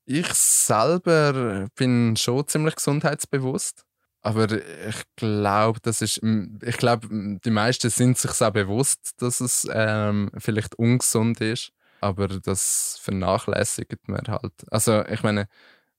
Ich 0.07 0.29
selber 0.29 1.67
bin 1.75 2.17
schon 2.17 2.47
ziemlich 2.47 2.77
gesundheitsbewusst. 2.77 3.85
Aber 4.27 4.51
ich 4.51 5.05
glaube, 5.15 5.79
das 5.81 6.03
ist, 6.03 6.21
ich 6.21 6.77
glaube, 6.79 7.07
die 7.45 7.51
meisten 7.51 7.91
sind 7.91 8.19
sich 8.19 8.43
auch 8.43 8.51
bewusst, 8.51 9.13
dass 9.19 9.39
es 9.39 9.69
ähm, 9.73 10.33
vielleicht 10.37 10.75
ungesund 10.81 11.41
ist. 11.41 11.71
Aber 12.01 12.27
das 12.27 12.99
vernachlässigt 13.01 14.09
man 14.09 14.23
halt. 14.27 14.53
Also, 14.73 15.07
ich 15.07 15.23
meine, 15.23 15.47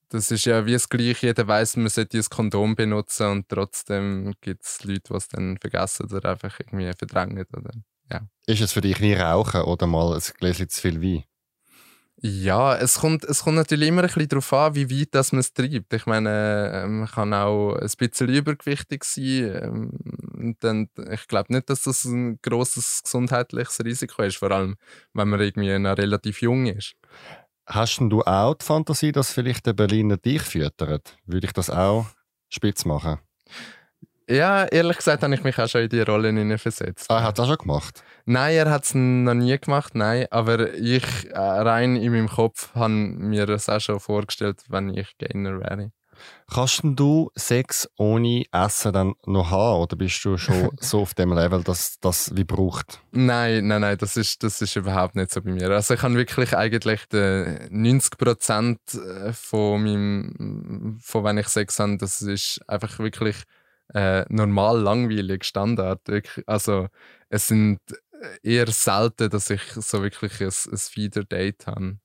das 0.10 0.30
ist 0.30 0.44
ja 0.44 0.66
wie 0.66 0.74
das 0.74 0.90
Gleiche. 0.90 1.28
Jeder 1.28 1.48
weiß, 1.48 1.78
man 1.78 1.88
sollte 1.88 2.18
ein 2.18 2.26
Kondom 2.30 2.76
benutzen 2.76 3.28
und 3.28 3.48
trotzdem 3.48 4.34
gibt 4.42 4.66
es 4.66 4.84
Leute, 4.84 5.04
die 5.10 5.14
es 5.16 5.30
dann 5.30 5.58
vergessen 5.58 6.12
oder 6.12 6.32
einfach 6.32 6.60
irgendwie 6.60 6.92
verdrängen. 6.98 7.46
Oder? 7.56 7.72
Ist 8.46 8.60
es 8.60 8.74
für 8.74 8.82
dich 8.82 9.00
wie 9.00 9.14
Rauchen 9.14 9.62
oder 9.62 9.88
mal 9.88 10.14
ein 10.14 10.22
Gläschen 10.38 10.68
zu 10.68 10.82
viel 10.82 11.02
Wein? 11.02 11.24
Ja, 12.20 12.76
es 12.76 13.00
kommt, 13.00 13.24
es 13.26 13.44
kommt 13.44 13.58
natürlich 13.58 13.90
immer 13.90 14.02
ein 14.02 14.08
bisschen 14.08 14.28
darauf 14.28 14.52
an, 14.52 14.74
wie 14.74 14.90
weit 14.90 15.10
das 15.14 15.32
man 15.34 15.40
es 15.40 15.54
treibt. 15.54 15.94
Ich 15.94 16.08
meine, 16.08 16.72
äh, 16.84 16.88
man 16.88 17.08
kann 17.08 17.32
auch 17.34 17.76
ein 17.76 17.90
bisschen 17.98 18.30
übergewichtig 18.30 19.04
sein. 19.04 19.92
ähm, 20.36 20.56
Dann, 20.60 20.90
ich 21.12 21.28
glaube 21.28 21.54
nicht, 21.54 21.70
dass 21.70 21.84
das 21.84 22.06
ein 22.06 22.40
großes 22.42 23.04
gesundheitliches 23.04 23.84
Risiko 23.86 24.24
ist, 24.24 24.38
vor 24.38 24.52
allem 24.52 24.78
wenn 25.14 25.28
man 25.30 25.40
irgendwie 25.40 25.78
noch 25.78 25.98
relativ 25.98 26.42
jung 26.42 26.66
ist. 26.66 26.96
Hast 27.68 28.00
denn 28.00 28.10
du 28.10 28.24
auch 28.24 28.56
die 28.56 28.66
Fantasie, 28.66 29.12
dass 29.12 29.32
vielleicht 29.32 29.66
der 29.68 29.74
Berliner 29.74 30.18
dich 30.18 30.42
füttert? 30.42 31.18
Würde 31.26 31.46
ich 31.46 31.54
das 31.54 31.70
auch 31.70 32.08
spitz 32.50 32.86
machen? 32.86 33.20
Ja, 34.30 34.66
ehrlich 34.66 34.98
gesagt 34.98 35.24
habe 35.24 35.34
ich 35.34 35.44
mich 35.44 35.58
auch 35.58 35.70
schon 35.70 35.82
in 35.82 35.90
die 35.90 36.02
Rolle 36.02 36.58
versetzt. 36.58 37.10
Ah, 37.10 37.20
er 37.20 37.24
hat 37.24 37.40
das 37.40 37.48
schon 37.48 37.58
gemacht? 37.58 38.04
Nein, 38.26 38.56
er 38.56 38.70
hat 38.70 38.84
es 38.84 38.94
noch 38.94 39.34
nie 39.34 39.58
gemacht, 39.58 39.96
nein. 39.96 40.28
Aber 40.32 40.74
ich 40.74 41.30
äh, 41.32 41.38
rein 41.38 41.96
in 41.96 42.12
meinem 42.12 42.28
Kopf 42.28 42.76
habe 42.76 42.94
mir 42.94 43.46
das 43.46 43.70
auch 43.70 43.80
schon 43.80 44.02
vorgestellt, 44.02 44.64
wenn 44.68 44.90
ich 44.94 45.18
Gainer 45.18 45.62
wäre. 45.62 45.92
Kannst 46.52 46.82
du 46.84 47.30
Sex 47.36 47.90
ohne 47.98 48.44
Essen 48.52 48.94
dann 48.94 49.14
noch 49.26 49.52
haben 49.52 49.82
oder 49.82 49.96
bist 49.96 50.24
du 50.26 50.38
schon 50.38 50.72
so 50.80 51.02
auf 51.02 51.14
dem 51.14 51.32
Level, 51.32 51.64
dass 51.64 52.00
das 52.00 52.36
wie 52.36 52.44
braucht? 52.44 53.00
Nein, 53.12 53.68
nein, 53.68 53.82
nein, 53.82 53.98
das 53.98 54.18
ist, 54.18 54.44
das 54.44 54.62
ist 54.62 54.76
überhaupt 54.76 55.16
nicht 55.16 55.32
so 55.32 55.42
bei 55.42 55.52
mir. 55.52 55.70
Also 55.70 55.94
ich 55.94 56.02
habe 56.02 56.16
wirklich 56.16 56.56
eigentlich 56.56 57.02
90 57.12 58.18
Prozent 58.18 58.80
äh, 58.94 59.32
von 59.32 59.84
meinem, 59.84 61.00
von 61.02 61.24
wenn 61.24 61.38
ich 61.38 61.48
Sex 61.48 61.80
habe, 61.80 61.98
das 61.98 62.22
ist 62.22 62.62
einfach 62.68 62.98
wirklich 63.00 63.36
äh, 63.94 64.26
normal 64.30 64.80
langweilig, 64.80 65.44
Standard. 65.46 66.02
Also 66.46 66.88
es 67.30 67.48
sind 67.48 67.80
eher 68.44 68.68
selten, 68.68 69.30
dass 69.30 69.50
ich 69.50 69.62
so 69.62 70.02
wirklich 70.02 70.42
ein, 70.42 70.48
ein 70.48 70.78
Feeder-Date 70.78 71.68
habe. 71.68 72.00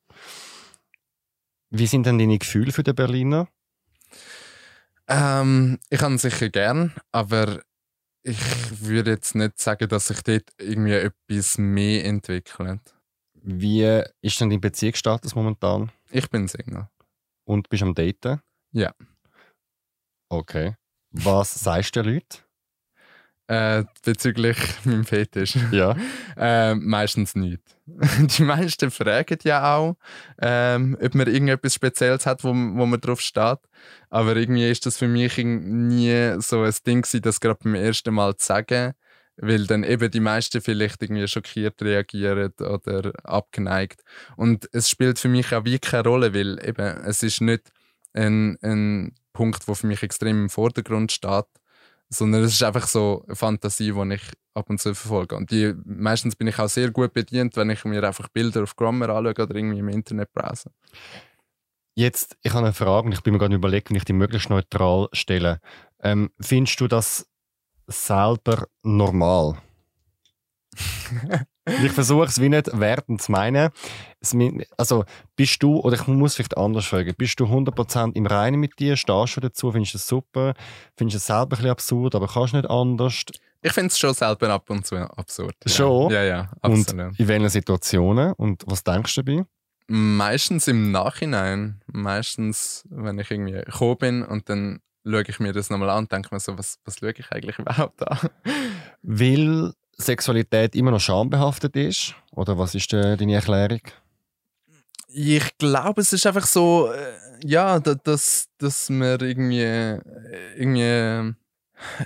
Wie 1.71 1.87
sind 1.87 2.07
denn 2.07 2.18
deine 2.18 2.38
Gefühle 2.38 2.73
für 2.73 2.83
den 2.83 2.95
Berliner? 2.95 3.49
Ähm, 5.09 5.79
ich 5.90 6.01
habe 6.01 6.18
sicher 6.18 6.51
gern, 6.51 6.92
aber 7.11 7.62
ich 8.23 8.38
würde 8.81 9.12
jetzt 9.12 9.35
nicht 9.35 9.61
sagen, 9.61 9.88
dass 9.88 10.09
sich 10.09 10.23
dort 10.23 10.51
irgendwie 10.59 10.92
etwas 10.92 11.59
mehr 11.59 12.05
entwickelt. 12.05 12.95
Wie 13.35 14.03
ist 14.21 14.40
denn 14.40 14.51
dein 14.51 14.61
Beziehungsstatus 14.61 15.35
momentan? 15.35 15.90
Ich 16.11 16.31
bin 16.31 16.47
Single. 16.47 16.88
Und 17.45 17.68
bist 17.68 17.83
am 17.83 17.95
Daten? 17.95 18.40
Ja. 18.71 18.95
Okay. 20.29 20.77
Was 21.12 21.55
sagst 21.55 21.94
du 21.96 22.03
den 22.03 22.14
Leuten? 22.14 22.38
Äh, 23.48 23.85
bezüglich 24.05 24.57
meinem 24.85 25.05
Fetisch. 25.05 25.57
Ja. 25.72 25.96
äh, 26.37 26.75
meistens 26.75 27.35
nicht. 27.35 27.61
Die 27.87 28.42
meisten 28.44 28.90
fragen 28.90 29.38
ja 29.42 29.77
auch, 29.77 29.96
ähm, 30.40 30.96
ob 31.03 31.14
man 31.14 31.27
irgendetwas 31.27 31.75
Spezielles 31.75 32.25
hat, 32.25 32.44
wo, 32.44 32.48
wo 32.48 32.87
man 32.87 33.01
drauf 33.01 33.20
steht. 33.20 33.59
Aber 34.09 34.37
irgendwie 34.37 34.70
ist 34.70 34.87
das 34.87 34.96
für 34.96 35.09
mich 35.09 35.37
nie 35.37 36.37
so 36.38 36.62
ein 36.62 36.75
Ding 36.87 37.03
gewesen, 37.03 37.22
das 37.22 37.40
gerade 37.40 37.59
beim 37.62 37.75
ersten 37.75 38.14
Mal 38.14 38.37
zu 38.37 38.46
sagen, 38.46 38.94
weil 39.37 39.66
dann 39.66 39.85
eben 39.85 40.11
die 40.11 40.20
meisten 40.20 40.61
vielleicht 40.62 41.03
irgendwie 41.03 41.27
schockiert 41.27 41.83
reagieren 41.83 42.53
oder 42.59 43.12
abgeneigt. 43.25 44.03
Und 44.37 44.68
es 44.72 44.88
spielt 44.88 45.18
für 45.18 45.29
mich 45.29 45.53
auch 45.55 45.64
wie 45.64 45.79
keine 45.79 46.05
Rolle, 46.05 46.33
weil 46.33 46.59
eben 46.66 47.05
es 47.05 47.22
ist 47.22 47.40
nicht 47.40 47.70
ein, 48.14 48.57
ein 48.62 49.14
Punkt, 49.33 49.66
der 49.66 49.75
für 49.75 49.87
mich 49.87 50.03
extrem 50.03 50.42
im 50.42 50.51
Vordergrund 50.51 51.12
steht, 51.12 51.47
sondern 52.09 52.42
es 52.42 52.55
ist 52.55 52.62
einfach 52.62 52.87
so 52.87 53.25
eine 53.27 53.37
Fantasie, 53.37 53.92
die 53.92 54.14
ich 54.14 54.23
ab 54.55 54.68
und 54.68 54.81
zu 54.81 54.95
verfolge. 54.95 55.37
Und 55.37 55.51
die, 55.51 55.75
meistens 55.85 56.37
bin 56.37 56.47
ich 56.47 56.59
auch 56.59 56.68
sehr 56.68 56.90
gut 56.90 57.12
bedient, 57.12 57.57
wenn 57.57 57.71
ich 57.71 57.85
mir 57.85 58.05
einfach 58.05 58.29
Bilder 58.29 58.62
auf 58.62 58.77
Grammar 58.77 59.09
anschaue 59.09 59.45
oder 59.45 59.55
irgendwie 59.55 59.79
im 59.79 59.88
Internet 59.88 60.33
browse. 60.33 60.71
Jetzt, 61.95 62.37
ich 62.42 62.53
habe 62.53 62.66
eine 62.66 62.75
Frage 62.75 63.07
und 63.07 63.12
ich 63.12 63.23
bin 63.23 63.33
mir 63.35 63.38
gerade 63.38 63.55
überlegt, 63.55 63.90
wie 63.90 63.97
ich 63.97 64.05
die 64.05 64.14
möglichst 64.14 64.51
neutral 64.51 65.09
stelle. 65.12 65.61
Ähm, 66.01 66.31
findest 66.40 66.81
du 66.81 66.88
das 66.88 67.27
selber 67.87 68.66
normal? 68.83 69.59
ich 71.64 71.92
versuche 71.92 72.25
es 72.25 72.40
wie 72.40 72.48
nicht 72.48 72.68
wertend 72.79 73.22
zu 73.22 73.33
meinen. 73.33 73.70
Also 74.77 75.05
bist 75.37 75.62
du, 75.62 75.79
oder 75.81 75.94
ich 75.96 76.07
muss 76.07 76.35
vielleicht 76.35 76.57
anders 76.57 76.87
fragen, 76.87 77.14
bist 77.16 77.38
du 77.40 77.44
100% 77.44 78.14
im 78.14 78.27
Reinen 78.27 78.59
mit 78.61 78.79
dir? 78.79 78.96
Stehst 78.96 79.37
du 79.37 79.40
dazu? 79.40 79.72
Findest 79.72 79.94
du 79.94 79.98
es 79.98 80.07
super? 80.07 80.55
Findest 80.96 81.14
du 81.14 81.18
es 81.18 81.27
selber 81.27 81.42
ein 81.42 81.48
bisschen 81.51 81.70
absurd, 81.70 82.14
aber 82.14 82.29
kannst 82.29 82.53
du 82.53 82.59
nicht 82.59 82.70
anders? 82.70 83.22
Ich 83.62 83.72
finde 83.72 83.88
es 83.88 83.98
schon 83.98 84.12
selber 84.12 84.51
ab 84.51 84.68
und 84.70 84.85
zu 84.85 84.96
absurd. 84.96 85.55
Ja. 85.64 85.72
Schon? 85.72 86.11
Ja, 86.11 86.22
ja, 86.25 86.51
absolut. 86.61 87.11
Und 87.11 87.20
in 87.20 87.29
welchen 87.29 87.48
Situationen? 87.48 88.33
Und 88.33 88.64
was 88.66 88.83
denkst 88.83 89.14
du 89.14 89.22
dabei? 89.22 89.44
Meistens 89.87 90.66
im 90.66 90.90
Nachhinein. 90.90 91.81
Meistens, 91.87 92.85
wenn 92.90 93.20
ich 93.20 93.31
irgendwie 93.31 93.53
gekommen 93.53 93.98
bin 93.98 94.22
und 94.25 94.48
dann 94.48 94.81
schaue 95.05 95.25
ich 95.29 95.38
mir 95.38 95.53
das 95.53 95.70
nochmal 95.70 95.90
an 95.90 96.05
und 96.05 96.12
denke 96.12 96.29
mir 96.33 96.40
so, 96.40 96.59
was, 96.59 96.79
was 96.85 96.98
schaue 96.98 97.12
ich 97.16 97.31
eigentlich 97.31 97.59
überhaupt 97.59 98.07
an? 98.09 98.18
Weil 99.03 99.72
Sexualität 99.98 100.74
immer 100.74 100.90
noch 100.90 101.00
schambehaftet 101.00 101.76
ist? 101.76 102.14
Oder 102.33 102.59
was 102.59 102.74
ist 102.74 102.92
deine 102.92 103.35
Erklärung? 103.35 103.83
Ich 105.09 105.59
glaube, 105.59 106.00
es 106.00 106.12
ist 106.12 106.26
einfach 106.26 106.46
so, 106.46 106.90
äh, 106.90 107.12
ja, 107.44 107.78
dass, 107.78 108.48
dass 108.59 108.88
man 108.88 109.20
irgendwie, 109.20 109.61
äh, 109.61 110.00
irgendwie 110.57 111.35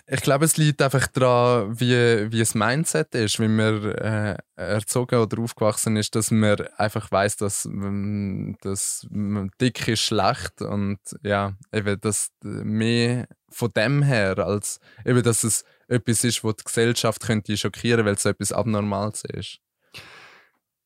ich 0.07 0.21
glaube, 0.23 0.45
es 0.45 0.57
liegt 0.57 0.83
einfach 0.83 1.07
daran, 1.09 1.79
wie, 1.79 2.33
wie 2.33 2.39
das 2.39 2.55
Mindset 2.55 3.15
ist, 3.15 3.39
wie 3.41 3.49
man 3.49 3.85
äh, 3.85 4.37
erzogen 4.57 5.19
oder 5.21 5.43
aufgewachsen 5.43 5.97
ist, 5.97 6.15
dass 6.15 6.31
man 6.31 6.57
einfach 6.77 7.11
weiß, 7.11 7.37
dass, 7.37 7.69
dass 8.61 9.07
dick 9.61 9.89
ist 9.89 10.01
schlecht 10.01 10.63
und 10.63 10.99
ja, 11.23 11.55
eben, 11.73 12.01
dass 12.01 12.31
mehr 12.43 13.29
von 13.49 13.71
dem 13.73 14.03
her, 14.03 14.39
als 14.39 14.81
eben, 15.05 15.23
dass 15.23 15.45
es 15.45 15.65
etwas 15.89 16.25
ist, 16.25 16.43
was 16.45 16.57
die 16.57 16.65
Gesellschaft 16.65 17.23
könnte 17.23 17.57
schockieren, 17.57 18.05
weil 18.05 18.15
es 18.15 18.23
so 18.23 18.29
etwas 18.29 18.53
Abnormales 18.53 19.25
ist. 19.25 19.59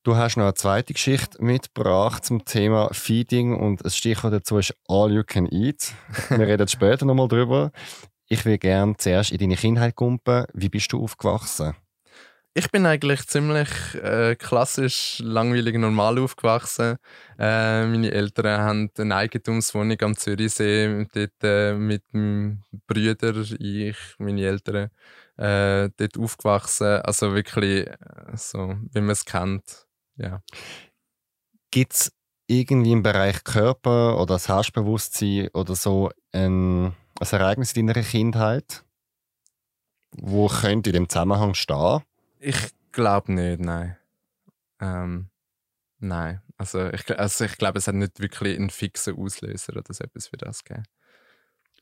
Du 0.02 0.16
hast 0.16 0.36
noch 0.36 0.44
eine 0.44 0.54
zweite 0.54 0.94
Geschichte 0.94 1.42
mitgebracht 1.44 2.24
zum 2.24 2.46
Thema 2.46 2.88
Feeding 2.92 3.54
und 3.54 3.84
das 3.84 3.96
Stichwort 3.96 4.32
dazu 4.32 4.56
ist 4.56 4.74
All 4.88 5.12
You 5.12 5.24
Can 5.26 5.46
Eat. 5.46 5.92
Wir 6.30 6.46
reden 6.46 6.68
später 6.68 7.04
nochmal 7.04 7.28
drüber. 7.28 7.70
Ich 8.26 8.46
will 8.46 8.56
gerne 8.56 8.96
zuerst 8.96 9.30
in 9.30 9.38
deine 9.38 9.56
Kindheit 9.56 9.96
kumpen. 9.96 10.46
Wie 10.54 10.70
bist 10.70 10.92
du 10.92 11.02
aufgewachsen? 11.02 11.74
Ich 12.52 12.68
bin 12.72 12.84
eigentlich 12.84 13.28
ziemlich 13.28 13.68
äh, 13.94 14.34
klassisch, 14.34 15.20
langweilig, 15.22 15.76
normal 15.78 16.18
aufgewachsen. 16.18 16.96
Äh, 17.38 17.86
meine 17.86 18.10
Eltern 18.10 18.60
haben 18.60 18.90
eine 18.98 19.14
Eigentumswohnung 19.14 20.00
am 20.02 20.16
Zürichsee, 20.16 21.06
dort 21.14 21.44
äh, 21.44 21.74
mit 21.74 22.02
meinem 22.12 22.64
Brüder, 22.88 23.34
ich, 23.60 23.96
meine 24.18 24.42
Eltern, 24.42 24.90
äh, 25.36 25.90
dort 25.96 26.18
aufgewachsen. 26.18 27.00
Also 27.02 27.32
wirklich 27.34 27.86
äh, 27.86 27.96
so, 28.34 28.74
wie 28.92 29.00
man 29.00 29.10
es 29.10 29.24
kennt. 29.24 29.86
Ja. 30.16 30.42
Gibt 31.70 31.92
es 31.92 32.12
irgendwie 32.48 32.92
im 32.92 33.04
Bereich 33.04 33.44
Körper 33.44 34.20
oder 34.20 34.40
Selbstbewusstsein 34.40 35.50
oder 35.54 35.76
so 35.76 36.10
ein, 36.32 36.86
ein 36.86 36.94
Ereignis 37.30 37.74
in 37.74 37.86
deiner 37.86 38.02
Kindheit, 38.02 38.84
wo 40.16 40.48
könnte 40.48 40.90
in 40.90 40.94
dem 40.94 41.08
Zusammenhang 41.08 41.54
stehen? 41.54 42.02
Ich 42.42 42.70
glaube 42.92 43.32
nicht, 43.32 43.60
nein. 43.60 43.96
Ähm, 44.80 45.30
nein. 45.98 46.42
Also 46.56 46.88
ich, 46.90 47.18
also 47.18 47.44
ich 47.44 47.58
glaube, 47.58 47.78
es 47.78 47.86
hat 47.88 47.94
nicht 47.94 48.20
wirklich 48.20 48.56
einen 48.58 48.70
fixen 48.70 49.16
Auslöser 49.16 49.76
oder 49.76 49.92
so 49.92 50.04
etwas 50.04 50.28
für 50.28 50.38
das 50.38 50.64
gegeben. 50.64 50.84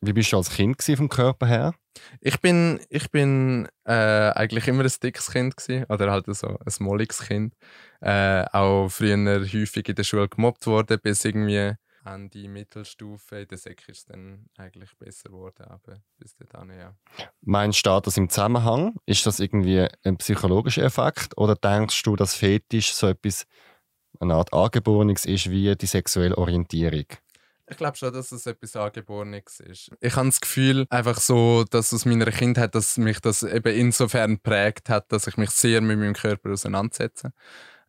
Wie 0.01 0.13
bist 0.13 0.33
du 0.33 0.37
als 0.37 0.51
Kind 0.51 0.83
vom 0.83 1.09
Körper 1.09 1.47
her? 1.47 1.75
Ich 2.21 2.41
bin, 2.41 2.81
ich 2.89 3.11
bin 3.11 3.69
äh, 3.85 3.93
eigentlich 3.93 4.69
immer 4.69 4.85
ein 4.85 4.93
dickes 5.03 5.31
Kind 5.33 5.57
gewesen, 5.57 5.87
oder 5.89 6.11
halt 6.11 6.27
so 6.29 6.49
ein 6.49 6.73
molliges 6.81 7.21
Kind. 7.21 7.55
Äh, 8.01 8.45
auch 8.53 8.89
früher 8.89 9.17
häufig 9.41 9.89
in 9.89 9.95
der 9.97 10.05
Schule 10.05 10.29
gemobbt 10.29 10.67
worden, 10.67 11.01
bis 11.03 11.25
irgendwie 11.25 11.75
an 12.05 12.31
die 12.31 12.49
Mittelstufe. 12.49 13.41
In 13.41 13.49
der 13.49 13.59
Sek 13.59 13.89
ist 13.89 13.99
es 13.99 14.07
dann 14.07 14.47
eigentlich 14.57 14.97
besser 14.97 15.31
geworden, 15.31 15.65
aber 15.65 16.01
bis 16.19 16.35
dahin, 16.37 16.79
ja. 16.79 16.97
Meinst 17.41 17.85
du 17.87 18.01
das 18.01 18.17
im 18.17 18.29
Zusammenhang? 18.29 18.97
Ist 19.07 19.27
das 19.27 19.41
irgendwie 19.41 19.87
ein 20.05 20.17
psychologischer 20.19 20.83
Effekt? 20.83 21.37
Oder 21.37 21.55
denkst 21.55 22.03
du, 22.03 22.17
dass 22.17 22.35
Fetisch 22.35 22.93
so 22.93 23.09
etwas, 23.09 23.47
eine 24.21 24.35
Art 24.35 24.53
Angeborenes 24.53 25.25
ist 25.25 25.51
wie 25.51 25.75
die 25.77 25.87
sexuelle 25.87 26.37
Orientierung? 26.37 27.07
Ich 27.71 27.77
glaube 27.77 27.97
schon, 27.97 28.13
dass 28.13 28.33
es 28.33 28.47
etwas 28.47 28.77
Angeborenes 28.77 29.61
ist. 29.61 29.91
Ich 30.01 30.17
habe 30.17 30.29
das 30.29 30.41
Gefühl, 30.41 30.87
einfach 30.89 31.21
so, 31.21 31.65
dass 31.65 31.93
aus 31.93 32.07
meiner 32.07 32.31
Kindheit, 32.31 32.75
dass 32.75 32.97
mich 32.97 33.21
das 33.21 33.43
eben 33.43 33.75
insofern 33.75 34.41
prägt 34.41 34.89
hat, 34.89 35.13
dass 35.13 35.27
ich 35.27 35.37
mich 35.37 35.51
sehr 35.51 35.81
mit 35.81 35.99
meinem 35.99 36.15
Körper 36.15 36.51
auseinandersetze. 36.51 37.33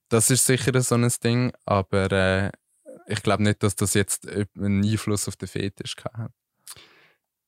Das 0.09 0.29
ist 0.29 0.45
sicher 0.45 0.79
so 0.81 0.95
ein 0.95 1.07
Ding, 1.23 1.53
aber 1.65 2.11
äh, 2.11 2.51
ich 3.09 3.23
glaube 3.23 3.43
nicht, 3.43 3.63
dass 3.63 3.75
das 3.75 3.93
jetzt 3.93 4.27
einen 4.29 4.83
Einfluss 4.83 5.27
auf 5.27 5.35
den 5.35 5.47
Fetisch 5.47 5.95
hat. 6.13 6.31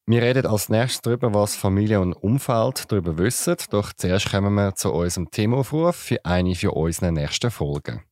Wir 0.08 0.24
reden 0.24 0.47
als 0.47 0.67
nächstes 0.67 1.02
darüber, 1.02 1.34
was 1.34 1.56
Familie 1.56 2.02
und 2.02 2.13
Umfeld 2.13 2.91
darüber 2.91 3.17
wissen. 3.17 3.56
Doch 3.69 3.93
zuerst 3.93 4.32
kommen 4.32 4.54
wir 4.56 4.76
zu 4.76 4.91
unserem 4.91 5.30
Themaaufruf 5.30 5.95
für 5.95 6.26
eine 6.26 6.56
für 6.56 6.71
unsere 6.71 7.12
nächsten 7.12 7.52
Folgen. 7.52 8.04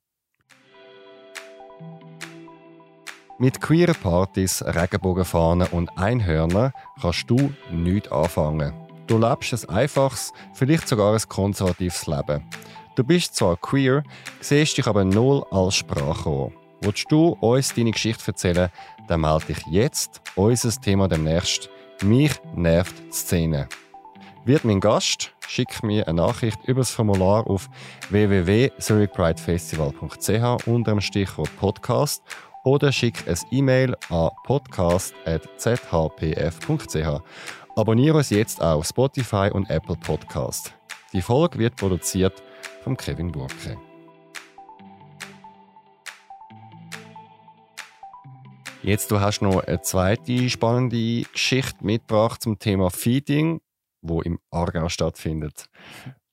Mit 3.39 3.59
queeren 3.62 3.95
Partys, 3.95 4.63
Regenbogenfahnen 4.63 5.67
und 5.69 5.89
Einhörnern 5.97 6.73
kannst 7.01 7.29
du 7.29 7.53
nichts 7.71 8.12
anfangen. 8.12 8.73
Du 9.07 9.17
lebst 9.17 9.53
ein 9.53 9.75
einfaches, 9.75 10.31
vielleicht 10.53 10.88
sogar 10.88 11.13
ein 11.13 11.21
konservatives 11.27 12.05
Leben. 12.05 12.43
Du 12.95 13.03
bist 13.03 13.35
zwar 13.35 13.57
queer, 13.57 14.03
siehst 14.41 14.77
dich 14.77 14.88
aber 14.88 15.05
null 15.05 15.43
als 15.51 15.75
Sprachrohr. 15.75 16.51
Willst 16.81 17.11
du 17.11 17.37
uns 17.39 17.73
deine 17.73 17.91
Geschichte 17.91 18.27
erzählen, 18.27 18.69
dann 19.07 19.21
melde 19.21 19.45
dich 19.47 19.65
jetzt. 19.67 20.21
Unser 20.35 20.69
Thema 20.81 21.07
demnächst. 21.07 21.69
Mich 22.03 22.33
nervt 22.55 22.95
die 22.99 23.11
Szene. 23.11 23.67
Wird 24.45 24.63
mein 24.63 24.79
Gast, 24.79 25.33
schick 25.47 25.83
mir 25.83 26.07
eine 26.07 26.21
Nachricht 26.21 26.63
über 26.65 26.81
das 26.81 26.91
Formular 26.91 27.45
auf 27.45 27.69
www.zurichpridefestival.ch 28.09 30.67
unter 30.67 30.91
dem 30.91 31.01
Stichwort 31.01 31.55
Podcast 31.57 32.23
oder 32.63 32.91
schick 32.91 33.27
ein 33.27 33.37
E-Mail 33.51 33.95
an 34.09 34.29
podcast.zhpf.ch. 34.45 37.21
Abonniere 37.75 38.17
uns 38.17 38.29
jetzt 38.29 38.61
auch 38.61 38.77
auf 38.79 38.87
Spotify 38.87 39.49
und 39.53 39.69
Apple 39.69 39.97
Podcast. 39.97 40.73
Die 41.13 41.21
Folge 41.21 41.59
wird 41.59 41.75
produziert 41.75 42.41
von 42.83 42.97
Kevin 42.97 43.31
Burke. 43.31 43.77
Jetzt 48.89 49.12
du 49.12 49.19
hast 49.19 49.43
noch 49.43 49.63
eine 49.67 49.82
zweite 49.84 50.49
spannende 50.49 51.21
Geschichte 51.32 51.86
mitgebracht 51.86 52.41
zum 52.41 52.58
Thema 52.58 52.89
Feeding, 52.89 53.62
wo 54.02 54.23
im 54.23 54.39
Aargau 54.49 54.89
stattfindet. 54.89 55.69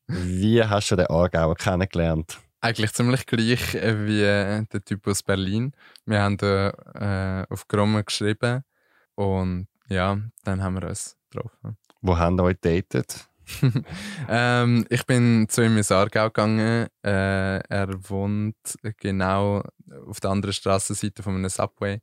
Wie 0.07 0.65
hast 0.65 0.91
du 0.91 0.97
den 0.97 1.09
Aargauer 1.09 1.55
kennengelernt? 1.55 2.39
Eigentlich 2.63 2.95
ziemlich 2.95 3.27
gleich 3.27 3.75
wie 3.75 4.23
äh, 4.23 4.65
der 4.73 4.83
Typ 4.83 5.07
aus 5.07 5.23
Berlin. 5.23 5.73
Wir 6.07 6.23
haben 6.23 6.39
da 6.39 6.71
äh, 6.95 7.53
auf 7.53 7.69
Gromme 7.69 8.03
geschrieben 8.03 8.63
und 9.17 9.69
ja, 9.91 10.19
dann 10.45 10.63
haben 10.63 10.81
wir 10.81 10.89
uns 10.89 11.15
getroffen. 11.31 11.77
Wo 12.01 12.17
haben 12.17 12.37
wir 12.37 12.45
euch 12.45 12.57
datet? 12.59 13.29
ähm, 14.29 14.87
ich 14.91 15.07
bin 15.07 15.47
zu 15.49 15.65
ihm 15.65 15.77
ins 15.77 15.93
Aargau 15.93 16.27
gegangen. 16.27 16.89
Äh, 17.05 17.59
er 17.59 17.89
wohnt 18.09 18.57
genau 18.99 19.63
auf 20.07 20.21
der 20.21 20.31
anderen 20.31 20.53
Straßenseite 20.53 21.23
von 21.23 21.37
einem 21.37 21.49
Subway. 21.49 22.01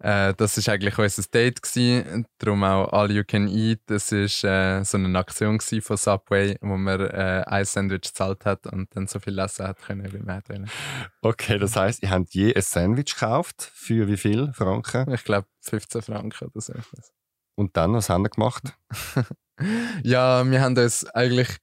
Äh, 0.00 0.34
das 0.34 0.56
ist 0.56 0.68
eigentlich 0.68 0.98
unser 0.98 1.22
Date 1.22 1.62
gewesen. 1.62 2.26
Darum 2.38 2.64
auch 2.64 2.92
All 2.92 3.10
You 3.10 3.22
Can 3.26 3.48
Eat. 3.48 3.80
Das 3.86 4.10
ist 4.12 4.42
äh, 4.44 4.82
so 4.82 4.96
eine 4.96 5.18
Aktion 5.18 5.60
von 5.60 5.96
Subway, 5.96 6.56
wo 6.60 6.76
man 6.76 7.00
äh, 7.00 7.44
ein 7.46 7.64
Sandwich 7.64 8.02
gezahlt 8.02 8.44
hat 8.44 8.66
und 8.66 8.94
dann 8.96 9.06
so 9.06 9.20
viel 9.20 9.38
essen 9.38 9.68
hat 9.68 9.80
können, 9.82 10.12
wie 10.12 10.18
man 10.18 10.42
wollte. 10.48 10.64
Okay, 11.22 11.58
das 11.58 11.76
heißt, 11.76 12.02
ihr 12.02 12.10
habt 12.10 12.34
je 12.34 12.54
ein 12.54 12.62
Sandwich 12.62 13.14
gekauft. 13.14 13.70
Für 13.74 14.08
wie 14.08 14.16
viel 14.16 14.52
Franken? 14.54 15.12
Ich 15.12 15.24
glaube 15.24 15.46
15 15.60 16.02
Franken 16.02 16.48
oder 16.48 16.60
so. 16.60 16.72
Und 17.60 17.76
dann, 17.76 17.92
was 17.92 18.08
haben 18.08 18.22
wir 18.22 18.30
gemacht? 18.30 18.74
ja, 20.02 20.50
wir 20.50 20.62
haben 20.62 20.74
das 20.74 21.04
eigentlich 21.04 21.58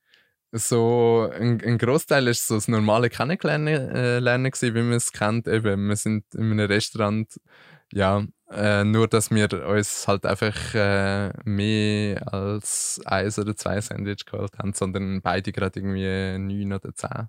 so, 0.52 1.28
ein, 1.34 1.60
ein 1.60 1.80
Großteil 1.80 2.28
ist 2.28 2.48
so 2.48 2.54
das 2.54 2.68
normale 2.68 3.10
Kennenlernen, 3.10 3.90
äh, 3.96 4.20
gewesen, 4.52 4.76
wie 4.76 4.82
man 4.84 4.94
es 4.94 5.12
kennt. 5.12 5.48
Eben, 5.48 5.88
wir 5.88 5.96
sind 5.96 6.24
in 6.36 6.52
einem 6.52 6.68
Restaurant, 6.68 7.42
ja, 7.92 8.24
äh, 8.52 8.84
nur 8.84 9.08
dass 9.08 9.32
wir 9.32 9.52
uns 9.68 10.08
halt 10.08 10.28
einfach 10.28 10.76
äh, 10.76 11.32
mehr 11.46 12.32
als 12.32 13.02
eins 13.06 13.40
oder 13.40 13.56
zwei 13.56 13.82
Sandwich 13.82 14.26
geholt 14.26 14.56
haben, 14.60 14.74
sondern 14.74 15.24
beide 15.24 15.52
gerade 15.52 15.80
irgendwie 15.80 16.38
neun 16.38 16.74
oder 16.74 16.94
zehn. 16.94 17.28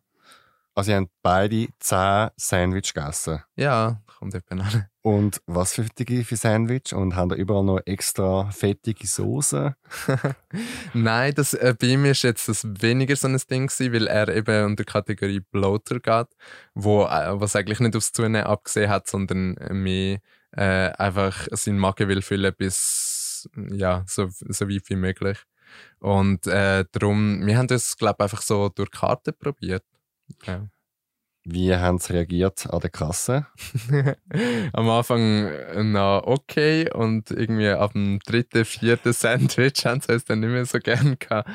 Also, 0.78 0.92
ihr 0.92 0.98
habt 0.98 1.10
beide 1.22 1.66
zehn 1.80 2.28
Sandwich 2.36 2.94
gegessen? 2.94 3.42
Ja, 3.56 4.00
kommt 4.16 4.36
eben 4.36 4.60
an. 4.60 4.86
Und 5.02 5.40
was 5.46 5.74
für 5.74 5.82
fettige 5.82 6.22
für 6.22 6.36
Sandwich? 6.36 6.94
Und 6.94 7.16
haben 7.16 7.30
da 7.30 7.34
überall 7.34 7.64
noch 7.64 7.80
extra 7.84 8.48
fettige 8.52 9.04
Soße? 9.04 9.74
Nein, 10.94 11.34
das, 11.34 11.54
äh, 11.54 11.74
bei 11.76 11.88
ihm 11.88 12.04
ist 12.04 12.22
jetzt 12.22 12.48
das 12.48 12.64
weniger 12.64 13.16
so 13.16 13.26
ein 13.26 13.36
Ding 13.50 13.66
gewesen, 13.66 13.92
weil 13.92 14.06
er 14.06 14.28
eben 14.28 14.66
unter 14.66 14.84
Kategorie 14.84 15.40
Bloater 15.40 15.98
geht, 15.98 16.28
wo, 16.74 17.02
äh, 17.06 17.40
was 17.40 17.56
eigentlich 17.56 17.80
nicht 17.80 17.96
aufs 17.96 18.12
Zunehmen 18.12 18.44
abgesehen 18.44 18.88
hat, 18.88 19.08
sondern 19.08 19.56
mehr 19.72 20.20
äh, 20.52 20.90
einfach 20.92 21.48
seinen 21.50 21.80
Magen 21.80 22.06
will 22.06 22.22
füllen 22.22 22.54
bis 22.56 23.50
ja, 23.72 24.04
so, 24.06 24.28
so 24.28 24.68
weit 24.68 24.88
wie 24.88 24.94
möglich. 24.94 25.38
Und 25.98 26.46
äh, 26.46 26.84
darum, 26.92 27.44
wir 27.44 27.58
haben 27.58 27.66
das, 27.66 27.96
glaube 27.96 28.18
ich, 28.20 28.22
einfach 28.22 28.42
so 28.42 28.68
durch 28.68 28.92
Karten 28.92 29.34
probiert. 29.36 29.82
Ja. 30.44 30.68
Wie 31.50 31.74
haben 31.74 31.98
sie 31.98 32.12
reagiert 32.12 32.68
an 32.68 32.80
der 32.80 32.90
Kasse? 32.90 33.46
Am 34.74 34.90
Anfang 34.90 35.92
noch 35.92 36.24
okay 36.26 36.90
und 36.92 37.30
irgendwie 37.30 37.70
ab 37.70 37.92
dem 37.94 38.18
dritten, 38.18 38.66
vierten 38.66 39.14
Sandwich 39.14 39.82
haben 39.86 40.02
sie 40.02 40.12
es 40.12 40.26
dann 40.26 40.40
nicht 40.40 40.50
mehr 40.50 40.66
so 40.66 40.78
gern 40.78 41.18
gehabt. 41.18 41.48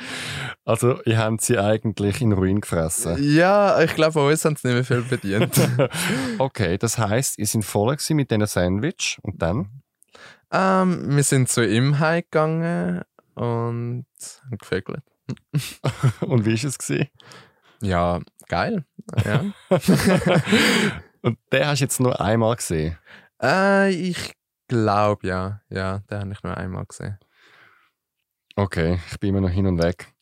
Also, 0.66 1.00
ihr 1.04 1.20
habt 1.20 1.42
sie 1.42 1.60
eigentlich 1.60 2.22
in 2.22 2.32
Ruin 2.32 2.62
gefressen? 2.62 3.18
Ja, 3.22 3.84
ich 3.84 3.94
glaube, 3.94 4.14
bei 4.14 4.32
uns 4.32 4.44
haben 4.46 4.56
sie 4.56 4.70
nicht 4.70 4.90
mehr 4.90 5.04
viel 5.04 5.08
bedient. 5.08 5.54
okay, 6.40 6.80
das 6.80 6.98
heisst, 6.98 7.38
ihr 7.38 7.46
seid 7.46 7.64
voll 7.64 7.96
mit 8.12 8.32
diesen 8.32 8.48
Sandwich 8.48 9.20
und 9.22 9.44
dann? 9.44 9.84
Ähm, 10.52 11.16
wir 11.16 11.24
sind 11.24 11.50
zu 11.50 11.68
ihm 11.68 12.00
heimgegangen 12.00 13.02
und 13.36 14.06
haben 14.16 14.58
gefegelt. 14.60 15.04
und 16.22 16.46
wie 16.46 16.64
war 16.64 16.70
es? 16.70 16.80
Gewesen? 16.80 17.10
Ja, 17.84 18.22
geil. 18.48 18.86
Ja. 19.26 19.44
Und 21.22 21.38
den 21.52 21.66
hast 21.66 21.80
du 21.80 21.86
jetzt 21.86 22.00
nur 22.00 22.20
einmal 22.20 22.56
gesehen? 22.56 22.98
Äh, 23.42 23.92
ich 23.92 24.34
glaube 24.68 25.28
ja. 25.28 25.62
Ja, 25.70 26.00
den 26.00 26.20
habe 26.20 26.34
ich 26.34 26.44
nur 26.44 26.58
einmal 26.58 26.86
gesehen. 26.86 27.18
Okay, 28.56 29.00
ich 29.12 29.20
bin 29.20 29.30
immer 29.30 29.42
noch 29.42 29.50
hin 29.50 29.66
und 29.66 29.82
weg. 29.82 30.14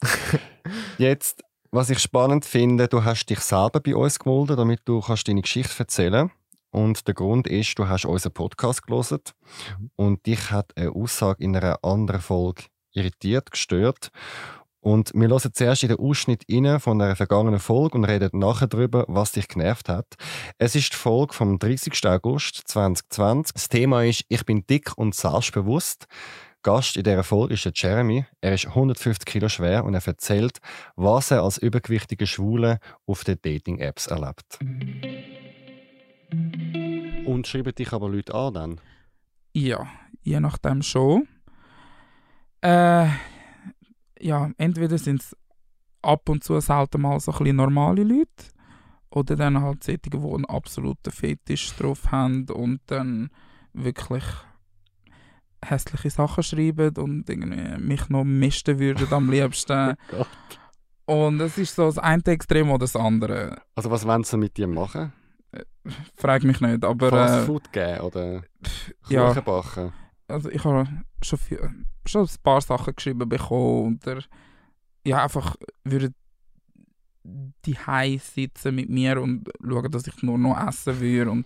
jetzt, 0.98 1.44
was 1.72 1.90
ich 1.90 2.00
spannend 2.00 2.46
finde, 2.46 2.88
du 2.88 3.04
hast 3.04 3.26
dich 3.26 3.40
selber 3.40 3.82
bei 3.82 3.96
uns 3.96 4.20
gemeldet, 4.20 4.58
damit 4.58 4.82
du 4.86 5.02
kannst 5.02 5.28
deine 5.28 5.42
Geschichte 5.42 5.80
erzählen 5.80 6.32
und 6.72 7.06
der 7.08 7.14
Grund 7.14 7.48
ist, 7.48 7.78
du 7.78 7.88
hast 7.88 8.06
unseren 8.06 8.34
Podcast 8.34 8.88
gelesen 8.88 9.20
mhm. 9.78 9.92
und 9.98 10.26
dich 10.26 10.52
hat 10.52 10.76
eine 10.78 10.92
Aussage 10.92 11.44
in 11.44 11.56
einer 11.56 11.84
anderen 11.84 12.22
Folge 12.22 12.64
irritiert, 12.94 13.52
gestört. 13.52 14.12
Und 14.82 15.12
wir 15.14 15.28
hören 15.28 15.54
zuerst 15.54 15.84
in 15.84 15.90
den 15.90 16.00
Ausschnitt 16.00 16.46
von 16.80 17.02
einer 17.02 17.16
vergangenen 17.16 17.60
Folge 17.60 17.98
und 17.98 18.06
reden 18.06 18.32
nachher 18.34 18.68
darüber, 18.68 19.06
was 19.08 19.32
dich 19.32 19.48
genervt 19.48 19.90
hat. 19.90 20.16
Es 20.58 20.76
ist 20.76 20.94
die 20.94 20.98
Folge 20.98 21.34
vom 21.34 21.60
30. 21.60 22.06
August 22.08 22.64
2020. 22.66 23.54
Das 23.54 23.70
Thema 23.70 24.04
ist 24.04 24.26
«Ich 24.28 24.44
bin 24.44 24.66
dick 24.66 24.98
und 24.98 25.14
selbstbewusst». 25.14 26.08
Gast 26.64 26.96
in 26.96 27.04
dieser 27.04 27.24
Folge 27.24 27.56
ist 27.56 27.68
Jeremy. 27.74 28.26
Er 28.40 28.54
ist 28.54 28.68
150 28.68 29.26
Kilo 29.26 29.50
schwer 29.50 29.84
und 29.84 29.96
er 29.96 30.06
erzählt, 30.06 30.60
was 30.96 31.32
er 31.32 31.42
als 31.42 31.58
übergewichtiger 31.58 32.28
Schwule 32.28 32.80
auf 33.08 33.24
den 33.24 33.40
Dating-Apps 33.42 34.08
erlebt. 34.08 34.60
Und 37.26 37.48
schreiben 37.48 37.74
dich 37.74 37.94
aber 37.94 38.10
Leute 38.10 38.36
an 38.36 38.54
dann? 38.54 38.82
Ja, 39.54 39.88
je 40.22 40.40
nachdem 40.40 40.84
schon. 40.84 41.28
Äh, 42.62 43.08
ja, 44.22 44.52
entweder 44.58 44.98
sind 44.98 45.22
es 45.22 45.36
ab 46.02 46.30
und 46.30 46.44
zu 46.44 46.60
selten 46.60 47.02
mal 47.02 47.20
so 47.20 47.32
ein 47.32 47.56
normale 47.56 48.04
Leute 48.04 48.46
oder 49.10 49.36
dann 49.36 49.62
halt 49.62 49.84
solche, 49.84 50.10
die 50.10 50.18
einen 50.18 50.46
absoluten 50.46 51.12
Fetisch 51.12 51.76
drauf 51.76 52.12
haben 52.12 52.46
und 52.50 52.80
dann 52.88 53.30
wirklich 53.74 54.24
hässliche 55.64 56.10
Sachen 56.10 56.44
schreiben 56.44 56.96
und 56.98 57.30
irgendwie 57.30 57.78
mich 57.78 58.10
noch 58.10 58.24
misten 58.24 58.80
würden 58.80 59.14
am 59.14 59.30
liebsten. 59.30 59.96
oh 60.18 60.26
und 61.06 61.42
es 61.42 61.58
ist 61.58 61.76
so 61.76 61.86
das 61.86 61.98
eine 61.98 62.24
Extrem 62.26 62.70
oder 62.70 62.80
das 62.80 62.96
andere. 62.96 63.62
Also 63.76 63.92
was 63.92 64.06
wollen 64.08 64.24
sie 64.24 64.38
mit 64.38 64.58
dir 64.58 64.68
machen? 64.68 65.14
Frag 66.16 66.44
mich 66.44 66.62
nicht, 66.62 66.86
aber... 66.86 67.10
Fast 67.10 67.44
äh, 67.44 67.46
Food 67.46 67.74
geben 67.74 68.00
oder 68.02 68.42
Kuchen 69.04 69.14
ja, 69.14 69.34
backen? 69.34 69.92
Also 70.32 70.50
ich 70.50 70.64
habe 70.64 70.88
schon 71.22 71.40
viel, 71.40 71.86
schon 72.06 72.24
ein 72.24 72.36
paar 72.44 72.62
Sachen 72.62 72.96
geschrieben 72.96 73.28
bekommen 73.28 73.88
und 73.88 74.08
er, 74.08 74.24
ja, 75.06 75.24
einfach 75.24 75.56
würde 75.84 76.12
die 77.24 77.78
heiß 77.78 78.34
sitzen 78.34 78.76
mit 78.76 78.90
mir 78.90 79.22
und 79.22 79.48
schauen, 79.64 79.92
dass 79.92 80.08
ich 80.08 80.24
nur 80.24 80.38
noch 80.38 80.68
essen 80.68 81.00
würde 81.00 81.32
und 81.32 81.46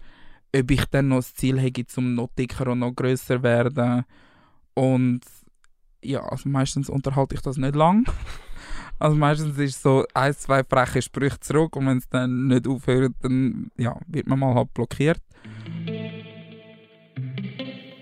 ob 0.55 0.71
ich 0.71 0.85
dann 0.85 1.09
noch 1.09 1.17
das 1.17 1.33
Ziel 1.33 1.59
hätte, 1.59 1.85
um 1.97 2.15
noch 2.15 2.29
dicker 2.37 2.71
und 2.71 2.79
noch 2.79 2.93
grösser 2.93 3.43
werden. 3.43 4.05
Und 4.73 5.21
ja, 6.03 6.21
also 6.23 6.47
meistens 6.47 6.89
unterhalte 6.89 7.35
ich 7.35 7.41
das 7.41 7.57
nicht 7.57 7.75
lang. 7.75 8.05
Also 8.97 9.17
meistens 9.17 9.57
ist 9.57 9.81
so 9.81 10.05
ein, 10.13 10.33
zwei 10.33 10.63
freche 10.63 11.01
Sprüche 11.01 11.37
zurück 11.41 11.75
und 11.75 11.85
wenn 11.85 11.97
es 11.97 12.07
dann 12.07 12.47
nicht 12.47 12.65
aufhört, 12.65 13.11
dann 13.19 13.69
ja, 13.77 13.99
wird 14.07 14.25
man 14.25 14.39
mal 14.39 14.55
halt 14.55 14.73
blockiert. 14.73 15.21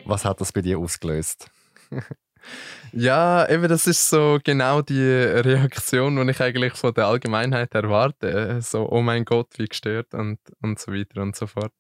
Was 0.06 0.26
hat 0.26 0.42
das 0.42 0.52
bei 0.52 0.62
dir 0.62 0.80
ausgelöst? 0.80 1.50
Ja, 2.92 3.50
eben 3.50 3.68
das 3.68 3.88
ist 3.88 4.10
so 4.10 4.38
genau 4.44 4.82
die 4.82 5.02
Reaktion, 5.02 6.16
die 6.16 6.32
ich 6.32 6.42
eigentlich 6.42 6.74
von 6.74 6.94
der 6.94 7.08
Allgemeinheit 7.08 7.74
erwarte. 7.74 8.62
So, 8.62 8.90
oh 8.90 9.02
mein 9.02 9.26
Gott, 9.26 9.48
wie 9.58 9.66
gestört 9.66 10.14
und, 10.14 10.40
und 10.62 10.80
so 10.80 10.92
weiter 10.92 11.22
und 11.22 11.36
so 11.36 11.48
fort. 11.48 11.72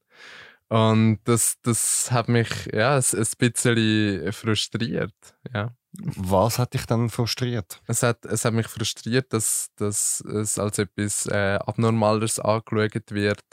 Und 0.69 1.19
das, 1.25 1.57
das 1.61 2.11
hat 2.11 2.29
mich 2.29 2.49
ja, 2.73 2.95
ein, 2.95 3.03
ein 3.03 3.27
bisschen 3.37 4.33
frustriert. 4.33 5.13
Ja. 5.53 5.75
Was 5.91 6.57
hat 6.57 6.73
dich 6.73 6.87
dann 6.87 7.11
frustriert? 7.11 7.79
Es 7.85 8.01
hat, 8.01 8.25
es 8.25 8.43
hat 8.43 8.53
mich 8.53 8.67
frustriert, 8.67 9.31
dass, 9.31 9.69
dass 9.75 10.21
es 10.21 10.57
als 10.57 10.79
etwas 10.79 11.27
äh, 11.27 11.59
Abnormales 11.63 12.39
angeschaut 12.39 13.11
wird, 13.11 13.43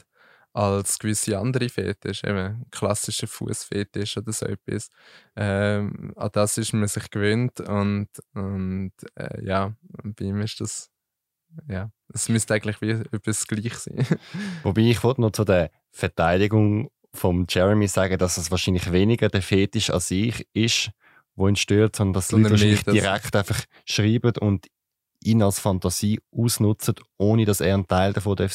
als 0.52 0.98
gewisse 0.98 1.38
andere 1.38 1.68
Fetisch, 1.68 2.24
eben 2.24 2.64
klassischer 2.70 3.26
Fußfetisch 3.26 4.16
oder 4.16 4.32
so 4.32 4.46
etwas. 4.46 4.90
Ähm, 5.36 6.12
an 6.16 6.30
das 6.32 6.58
ist 6.58 6.72
man 6.72 6.88
sich 6.88 7.08
gewöhnt 7.10 7.60
und, 7.60 8.08
und 8.34 8.92
äh, 9.14 9.44
ja, 9.44 9.74
bei 10.02 10.24
ihm 10.24 10.40
ist 10.40 10.60
das, 10.60 10.90
ja, 11.68 11.90
es 12.12 12.28
müsste 12.28 12.54
eigentlich 12.54 12.80
wie 12.80 12.90
etwas 12.90 13.46
gleich 13.46 13.74
sein. 13.74 14.06
Wobei 14.62 14.82
ich 14.82 15.02
wollte 15.04 15.20
noch 15.20 15.32
zu 15.32 15.44
der 15.44 15.70
Verteidigung 15.92 16.90
von 17.12 17.46
Jeremy 17.48 17.88
sagen, 17.88 18.18
dass 18.18 18.36
es 18.36 18.50
wahrscheinlich 18.50 18.90
weniger 18.92 19.28
der 19.28 19.42
Fetisch 19.42 19.90
an 19.90 20.00
sich 20.00 20.46
ist, 20.52 20.90
wo 21.36 21.48
ihn 21.48 21.56
stört, 21.56 21.96
sondern 21.96 22.14
dass 22.14 22.32
Leute 22.32 22.50
wahrscheinlich 22.50 22.84
direkt 22.84 23.34
einfach 23.36 23.64
schreiben 23.84 24.32
und 24.38 24.66
ihn 25.22 25.42
als 25.42 25.60
Fantasie 25.60 26.20
ausnutzen, 26.32 26.94
ohne 27.18 27.44
dass 27.44 27.60
er 27.60 27.74
ein 27.74 27.86
Teil 27.86 28.12
davon 28.12 28.36
sein 28.36 28.46
darf 28.46 28.52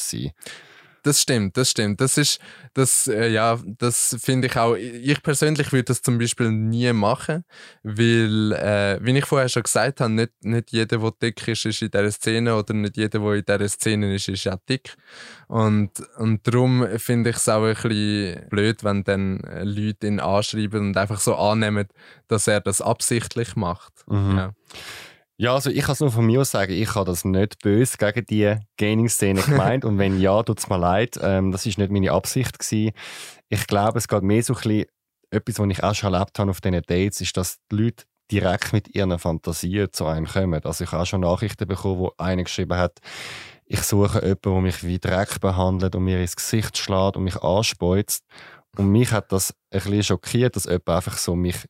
das 1.06 1.22
stimmt, 1.22 1.56
das 1.56 1.70
stimmt. 1.70 2.00
Das 2.00 2.18
ist, 2.18 2.40
das, 2.74 3.06
äh, 3.06 3.28
ja, 3.28 3.58
das 3.64 4.16
finde 4.20 4.48
ich 4.48 4.56
auch. 4.56 4.74
Ich 4.74 5.22
persönlich 5.22 5.72
würde 5.72 5.84
das 5.84 6.02
zum 6.02 6.18
Beispiel 6.18 6.50
nie 6.50 6.92
machen, 6.92 7.44
weil, 7.84 8.52
äh, 8.52 8.98
wie 9.00 9.16
ich 9.16 9.24
vorher 9.24 9.48
schon 9.48 9.62
gesagt 9.62 10.00
habe, 10.00 10.12
nicht, 10.12 10.32
nicht 10.42 10.72
jeder, 10.72 10.98
der 10.98 11.12
dick 11.22 11.46
ist, 11.46 11.64
ist 11.64 11.82
in 11.82 11.90
dieser 11.90 12.10
Szene 12.10 12.56
oder 12.56 12.74
nicht 12.74 12.96
jeder, 12.96 13.20
der 13.20 13.32
in 13.34 13.44
dieser 13.46 13.68
Szene 13.68 14.14
ist, 14.14 14.28
ist 14.28 14.48
auch 14.48 14.58
dick. 14.68 14.96
Und, 15.46 15.92
und 16.18 16.44
darum 16.46 16.86
finde 16.98 17.30
ich 17.30 17.36
es 17.36 17.48
auch 17.48 17.62
ein 17.62 17.74
bisschen 17.74 18.48
blöd, 18.48 18.82
wenn 18.82 19.04
dann 19.04 19.40
Leute 19.62 20.08
ihn 20.08 20.18
anschreiben 20.18 20.88
und 20.88 20.96
einfach 20.96 21.20
so 21.20 21.36
annehmen, 21.36 21.86
dass 22.26 22.48
er 22.48 22.60
das 22.60 22.80
absichtlich 22.80 23.54
macht. 23.54 23.92
Mhm. 24.08 24.36
Ja. 24.36 24.52
Ja, 25.38 25.52
also 25.52 25.68
ich 25.68 25.82
kann 25.82 25.92
es 25.92 26.00
nur 26.00 26.10
von 26.10 26.24
mir 26.24 26.40
aus 26.40 26.50
sagen, 26.50 26.72
ich 26.72 26.94
habe 26.94 27.04
das 27.04 27.24
nicht 27.24 27.58
böse 27.62 27.98
gegen 27.98 28.24
die 28.24 28.56
Gaming-Szene 28.78 29.42
gemeint. 29.42 29.84
und 29.84 29.98
wenn 29.98 30.18
ja, 30.18 30.42
tut 30.42 30.58
es 30.58 30.68
mir 30.68 30.78
leid. 30.78 31.18
Ähm, 31.20 31.52
das 31.52 31.66
ist 31.66 31.76
nicht 31.76 31.90
meine 31.90 32.12
Absicht 32.12 32.58
gewesen. 32.58 32.92
Ich 33.50 33.66
glaube, 33.66 33.98
es 33.98 34.08
geht 34.08 34.22
mehr 34.22 34.42
so 34.42 34.54
ein 34.54 34.60
bisschen, 34.60 34.84
etwas, 35.30 35.58
was 35.58 35.68
ich 35.68 35.82
auch 35.82 35.94
schon 35.94 36.14
erlebt 36.14 36.38
habe 36.38 36.50
auf 36.50 36.60
diesen 36.60 36.80
Dates, 36.82 37.20
ist, 37.20 37.36
dass 37.36 37.58
die 37.70 37.76
Leute 37.76 38.04
direkt 38.30 38.72
mit 38.72 38.94
ihren 38.94 39.18
Fantasien 39.18 39.88
zu 39.92 40.06
einem 40.06 40.26
kommen. 40.26 40.64
Also 40.64 40.84
ich 40.84 40.92
habe 40.92 41.02
auch 41.02 41.06
schon 41.06 41.20
Nachrichten 41.20 41.66
bekommen, 41.66 41.98
wo 41.98 42.12
einer 42.16 42.44
geschrieben 42.44 42.78
hat, 42.78 42.98
ich 43.66 43.82
suche 43.82 44.20
jemanden, 44.20 44.40
der 44.42 44.60
mich 44.60 44.84
wie 44.84 44.98
Dreck 44.98 45.40
behandelt 45.40 45.94
und 45.96 46.04
mir 46.04 46.20
ins 46.20 46.36
Gesicht 46.36 46.78
schlägt 46.78 47.16
und 47.16 47.24
mich 47.24 47.36
anspeuzt. 47.42 48.24
Und 48.78 48.90
mich 48.90 49.10
hat 49.12 49.32
das 49.32 49.52
ein 49.70 49.80
bisschen 49.80 50.02
schockiert, 50.02 50.56
dass 50.56 50.64
jemand 50.64 50.88
einfach 50.88 51.18
so 51.18 51.34
mich 51.34 51.66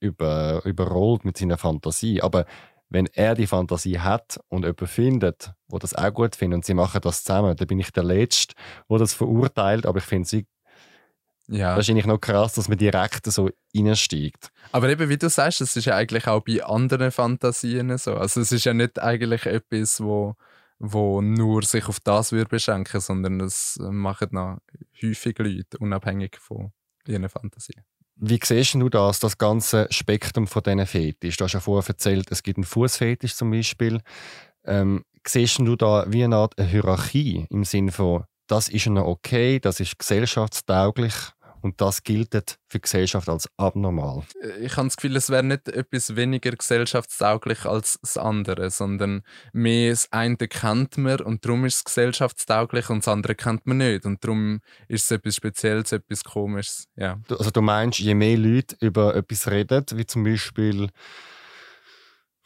über, 0.00 0.62
überrollt 0.64 1.24
mit 1.24 1.36
seiner 1.36 1.58
Fantasie. 1.58 2.22
Aber 2.22 2.46
wenn 2.88 3.06
er 3.06 3.34
die 3.34 3.46
Fantasie 3.46 4.00
hat 4.00 4.40
und 4.48 4.64
jemanden 4.64 4.86
findet, 4.86 5.52
wo 5.68 5.78
das 5.78 5.94
auch 5.94 6.12
gut 6.12 6.34
findet 6.34 6.56
und 6.58 6.64
sie 6.64 6.74
machen 6.74 7.00
das 7.02 7.22
zusammen, 7.22 7.56
dann 7.56 7.66
bin 7.68 7.78
ich 7.78 7.92
der 7.92 8.02
Letzte, 8.02 8.54
der 8.88 8.98
das 8.98 9.14
verurteilt. 9.14 9.86
Aber 9.86 9.98
ich 9.98 10.04
finde 10.04 10.26
es 10.26 10.44
ja. 11.56 11.76
wahrscheinlich 11.76 12.06
noch 12.06 12.18
krass, 12.18 12.54
dass 12.54 12.68
man 12.68 12.78
direkt 12.78 13.26
so 13.26 13.48
reinsteigt. 13.76 14.50
Aber 14.72 14.88
eben, 14.88 15.08
wie 15.08 15.18
du 15.18 15.28
sagst, 15.28 15.60
es 15.60 15.76
ist 15.76 15.84
ja 15.84 15.94
eigentlich 15.94 16.26
auch 16.26 16.42
bei 16.42 16.64
anderen 16.64 17.12
Fantasien 17.12 17.96
so. 17.98 18.14
Also 18.14 18.40
es 18.40 18.50
ist 18.50 18.64
ja 18.64 18.74
nicht 18.74 18.98
eigentlich 18.98 19.46
etwas, 19.46 20.00
wo 20.00 20.34
wo 20.80 21.20
nur 21.20 21.62
sich 21.62 21.86
auf 21.86 22.00
das 22.00 22.32
würde 22.32 22.48
beschränken, 22.48 23.00
sondern 23.00 23.40
es 23.40 23.78
machen 23.78 24.28
noch 24.32 24.58
häufig 25.02 25.38
Leute, 25.38 25.76
unabhängig 25.78 26.38
von 26.38 26.72
ihren 27.06 27.28
Fantasien. 27.28 27.84
Wie 28.22 28.38
siehst 28.44 28.74
du 28.74 28.90
das, 28.90 29.18
das 29.18 29.38
ganze 29.38 29.86
Spektrum 29.90 30.46
von 30.46 30.62
diesen 30.62 30.86
Fetisch? 30.86 31.38
Du 31.38 31.44
hast 31.44 31.54
ja 31.54 31.60
vorher 31.60 31.88
erzählt, 31.88 32.30
es 32.30 32.42
gibt 32.42 32.58
einen 32.58 32.64
Fußfetisch 32.64 33.34
zum 33.34 33.50
Beispiel. 33.50 34.02
Ähm, 34.66 35.04
siehst 35.26 35.58
du 35.58 35.74
da 35.74 36.04
wie 36.06 36.24
eine 36.24 36.36
Art 36.36 36.52
Hierarchie 36.60 37.46
im 37.48 37.64
Sinne 37.64 37.92
von, 37.92 38.24
das 38.46 38.68
ist 38.68 38.86
noch 38.88 39.06
okay, 39.06 39.58
das 39.58 39.80
ist 39.80 39.98
gesellschaftstauglich 39.98 41.14
und 41.62 41.80
das 41.80 42.02
gilt 42.02 42.32
für 42.32 42.78
die 42.78 42.80
Gesellschaft 42.80 43.28
als 43.28 43.48
abnormal. 43.56 44.22
Ich 44.60 44.76
habe 44.76 44.88
das 44.88 44.96
Gefühl, 44.96 45.16
es 45.16 45.30
wäre 45.30 45.42
nicht 45.42 45.68
etwas 45.68 46.16
weniger 46.16 46.52
gesellschaftstauglich 46.52 47.64
als 47.64 47.98
das 48.00 48.16
andere, 48.16 48.70
sondern 48.70 49.22
mehr 49.52 49.90
das 49.90 50.10
eine 50.12 50.36
kennt 50.36 50.98
man 50.98 51.20
und 51.20 51.44
darum 51.44 51.64
ist 51.64 51.76
es 51.76 51.84
gesellschaftstauglich 51.84 52.90
und 52.90 52.98
das 52.98 53.08
andere 53.08 53.34
kennt 53.34 53.66
man 53.66 53.78
nicht. 53.78 54.04
Und 54.06 54.24
darum 54.24 54.60
ist 54.88 55.04
es 55.04 55.10
etwas 55.10 55.36
Spezielles, 55.36 55.92
etwas 55.92 56.24
Komisches. 56.24 56.86
Ja. 56.96 57.20
Also 57.28 57.50
du 57.50 57.60
meinst, 57.60 57.98
je 57.98 58.14
mehr 58.14 58.36
Leute 58.36 58.76
über 58.80 59.14
etwas 59.14 59.50
reden, 59.50 59.84
wie 59.94 60.06
zum 60.06 60.24
Beispiel 60.24 60.88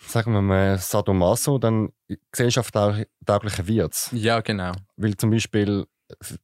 sagen 0.06 0.32
wir 0.32 0.42
mal, 0.42 0.78
Sadomaso, 0.78 1.58
dann 1.58 1.90
gesellschaftstauglicher 2.30 3.66
wird 3.66 3.94
es. 3.94 4.10
Ja, 4.12 4.40
genau. 4.40 4.72
Weil 4.96 5.16
zum 5.16 5.30
Beispiel 5.30 5.86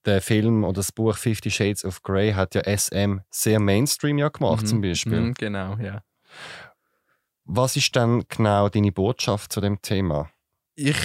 der 0.05 0.21
Film 0.21 0.65
oder 0.65 0.75
das 0.75 0.93
Buch 0.93 1.17
Fifty 1.17 1.51
Shades 1.51 1.85
of 1.85 2.03
Grey 2.03 2.33
hat 2.33 2.55
ja 2.55 2.63
SM 2.65 3.19
sehr 3.31 3.61
Mainstream 3.61 4.19
ja 4.19 4.29
gemacht, 4.29 4.63
mhm. 4.63 4.67
zum 4.67 4.81
Beispiel. 4.81 5.21
Mhm, 5.21 5.35
genau, 5.35 5.77
ja. 5.77 6.03
Was 7.45 7.77
ist 7.77 7.95
dann 7.97 8.25
genau 8.29 8.69
deine 8.69 8.93
Botschaft 8.93 9.53
zu 9.53 9.61
dem 9.61 9.83
Thema? 9.83 10.31
Ich, 10.77 10.97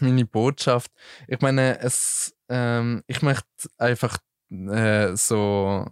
meine 0.00 0.24
Botschaft, 0.24 0.90
ich 1.28 1.40
meine, 1.40 1.78
es, 1.80 2.34
ähm, 2.48 3.02
ich 3.06 3.22
möchte 3.22 3.46
einfach 3.78 4.18
äh, 4.50 5.14
so 5.16 5.86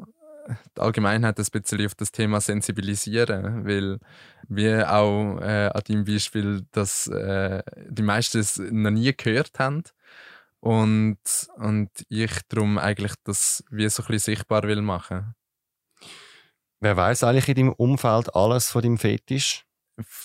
die 0.77 0.81
Allgemeinheit 0.81 1.39
ein 1.39 1.47
bisschen 1.53 1.87
auf 1.87 1.95
das 1.95 2.13
Thema 2.13 2.41
sensibilisieren, 2.41 3.67
weil 3.67 3.99
wir 4.49 4.93
auch 4.93 5.41
äh, 5.41 5.71
an 5.73 5.83
deinem 5.89 6.05
Beispiel, 6.05 6.67
dass 6.73 7.07
äh, 7.09 7.63
die 7.89 8.03
meisten 8.03 8.39
es 8.39 8.59
noch 8.59 8.91
nie 8.91 9.15
gehört 9.17 9.59
haben 9.59 9.85
und, 10.65 11.19
und 11.57 11.91
ich 12.09 12.41
darum 12.49 12.79
eigentlich 12.79 13.13
das 13.25 13.63
wie 13.69 13.87
so 13.91 14.03
ein 14.03 14.07
bisschen 14.07 14.37
sichtbar 14.37 14.63
will 14.63 14.81
machen. 14.81 15.35
Wer 16.81 16.97
weiß 16.97 17.23
eigentlich 17.25 17.51
in 17.51 17.55
deinem 17.55 17.73
Umfeld 17.75 18.35
alles 18.35 18.71
von 18.71 18.81
deinem 18.81 18.97
Fetisch? 18.97 19.67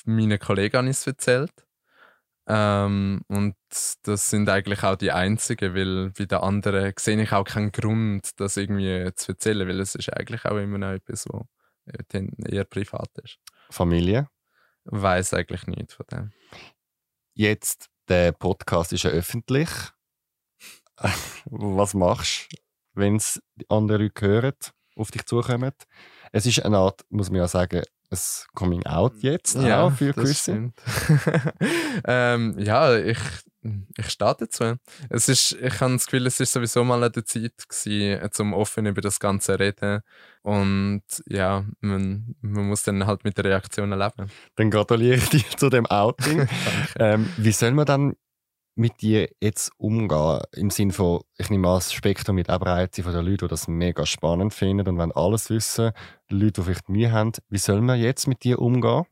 Meine 0.06 0.39
Kollegen 0.39 0.78
haben 0.78 0.88
es 0.88 1.06
erzählt. 1.06 1.52
Ähm, 2.47 3.19
und 3.28 3.58
das 4.04 4.30
sind 4.30 4.47
eigentlich 4.47 4.82
auch 4.84 4.95
die 4.95 5.12
einzigen, 5.12 5.75
weil 5.75 6.12
bei 6.12 6.23
den 6.23 6.38
anderen 6.38 6.93
sehe 6.97 7.21
ich 7.21 7.34
auch 7.34 7.43
keinen 7.43 7.73
Grund, 7.73 8.39
das 8.39 8.56
irgendwie 8.56 9.13
zu 9.15 9.34
erzählen, 9.34 9.67
weil 9.67 9.82
es 9.82 9.95
ist 9.95 10.08
eigentlich 10.13 10.45
auch 10.45 10.56
immer 10.56 10.78
noch 10.78 10.93
etwas, 10.93 11.25
was 11.28 11.47
eher 12.47 12.63
privat 12.63 13.10
ist. 13.23 13.39
Familie? 13.71 14.30
Weiß 14.86 15.34
eigentlich 15.34 15.67
nichts 15.67 15.95
von 15.95 16.06
dem. 16.10 16.32
Jetzt, 17.34 17.89
der 18.08 18.32
Podcast 18.32 18.93
ist 18.93 19.04
ja 19.04 19.10
öffentlich. 19.10 19.69
was 21.45 21.93
machst 21.93 22.47
du, 22.51 22.57
wenn 22.93 23.15
es 23.15 23.41
andere 23.67 24.03
Leute 24.03 24.27
hören, 24.27 24.55
auf 24.95 25.12
dich 25.12 25.25
zukommen? 25.25 25.71
Es 26.31 26.45
ist 26.45 26.63
eine 26.63 26.77
Art, 26.77 27.01
muss 27.09 27.29
man 27.29 27.39
ja 27.39 27.47
sagen, 27.47 27.83
ein 28.12 28.19
Coming 28.55 28.85
Out 28.85 29.13
jetzt 29.21 29.55
ja, 29.55 29.83
auch 29.83 29.91
für 29.91 30.13
gewisse. 30.13 30.71
ähm, 32.05 32.55
ja, 32.57 32.97
ich, 32.97 33.19
ich 33.97 34.09
stehe 34.09 34.35
dazu. 34.39 34.75
Es 35.09 35.29
ist, 35.29 35.51
ich 35.62 35.79
habe 35.79 35.93
das 35.93 36.05
Gefühl, 36.05 36.25
es 36.25 36.39
ist 36.39 36.53
sowieso 36.53 36.83
mal 36.83 37.07
der 37.09 37.25
Zeit 37.25 37.53
gewesen, 37.69 38.29
um 38.39 38.53
offen 38.53 38.88
über 38.88 39.01
das 39.01 39.19
Ganze 39.19 39.53
zu 39.53 39.59
reden. 39.59 40.01
Und 40.41 41.03
ja, 41.27 41.65
man, 41.81 42.35
man 42.41 42.67
muss 42.67 42.83
dann 42.83 43.05
halt 43.05 43.23
mit 43.23 43.38
der 43.38 43.45
Reaktion 43.45 43.91
leben. 43.91 44.31
Dann 44.55 44.71
gratuliere 44.71 45.17
ich 45.17 45.29
dir 45.29 45.43
zu 45.57 45.69
dem 45.69 45.85
Outing. 45.85 46.47
ähm, 46.99 47.31
wie 47.38 47.51
soll 47.51 47.71
man 47.71 47.85
dann 47.85 48.15
mit 48.80 49.02
dir 49.02 49.30
jetzt 49.39 49.72
umgehen? 49.78 50.42
Im 50.56 50.70
Sinne 50.70 50.94
von, 50.94 51.22
ich 51.38 51.50
nehme 51.50 51.68
an, 51.68 51.76
das 51.76 51.94
Spektrum 51.94 52.36
mit 52.36 52.48
breit 52.48 52.96
von 52.96 53.13
den 53.13 53.26
Leuten, 53.26 53.46
die 53.46 53.48
das 53.48 53.68
mega 53.68 54.06
spannend 54.06 54.54
finden 54.54 54.88
und 54.88 54.98
wenn 54.98 55.12
alles 55.12 55.50
wissen, 55.50 55.92
Leute, 56.30 56.54
die 56.54 56.63
vielleicht 56.63 56.89
Mühe 56.89 57.12
haben, 57.12 57.34
wie 57.50 57.58
soll 57.58 57.82
man 57.82 58.00
jetzt 58.00 58.28
mit 58.28 58.44
dir 58.44 58.60
umgehen? 58.60 59.06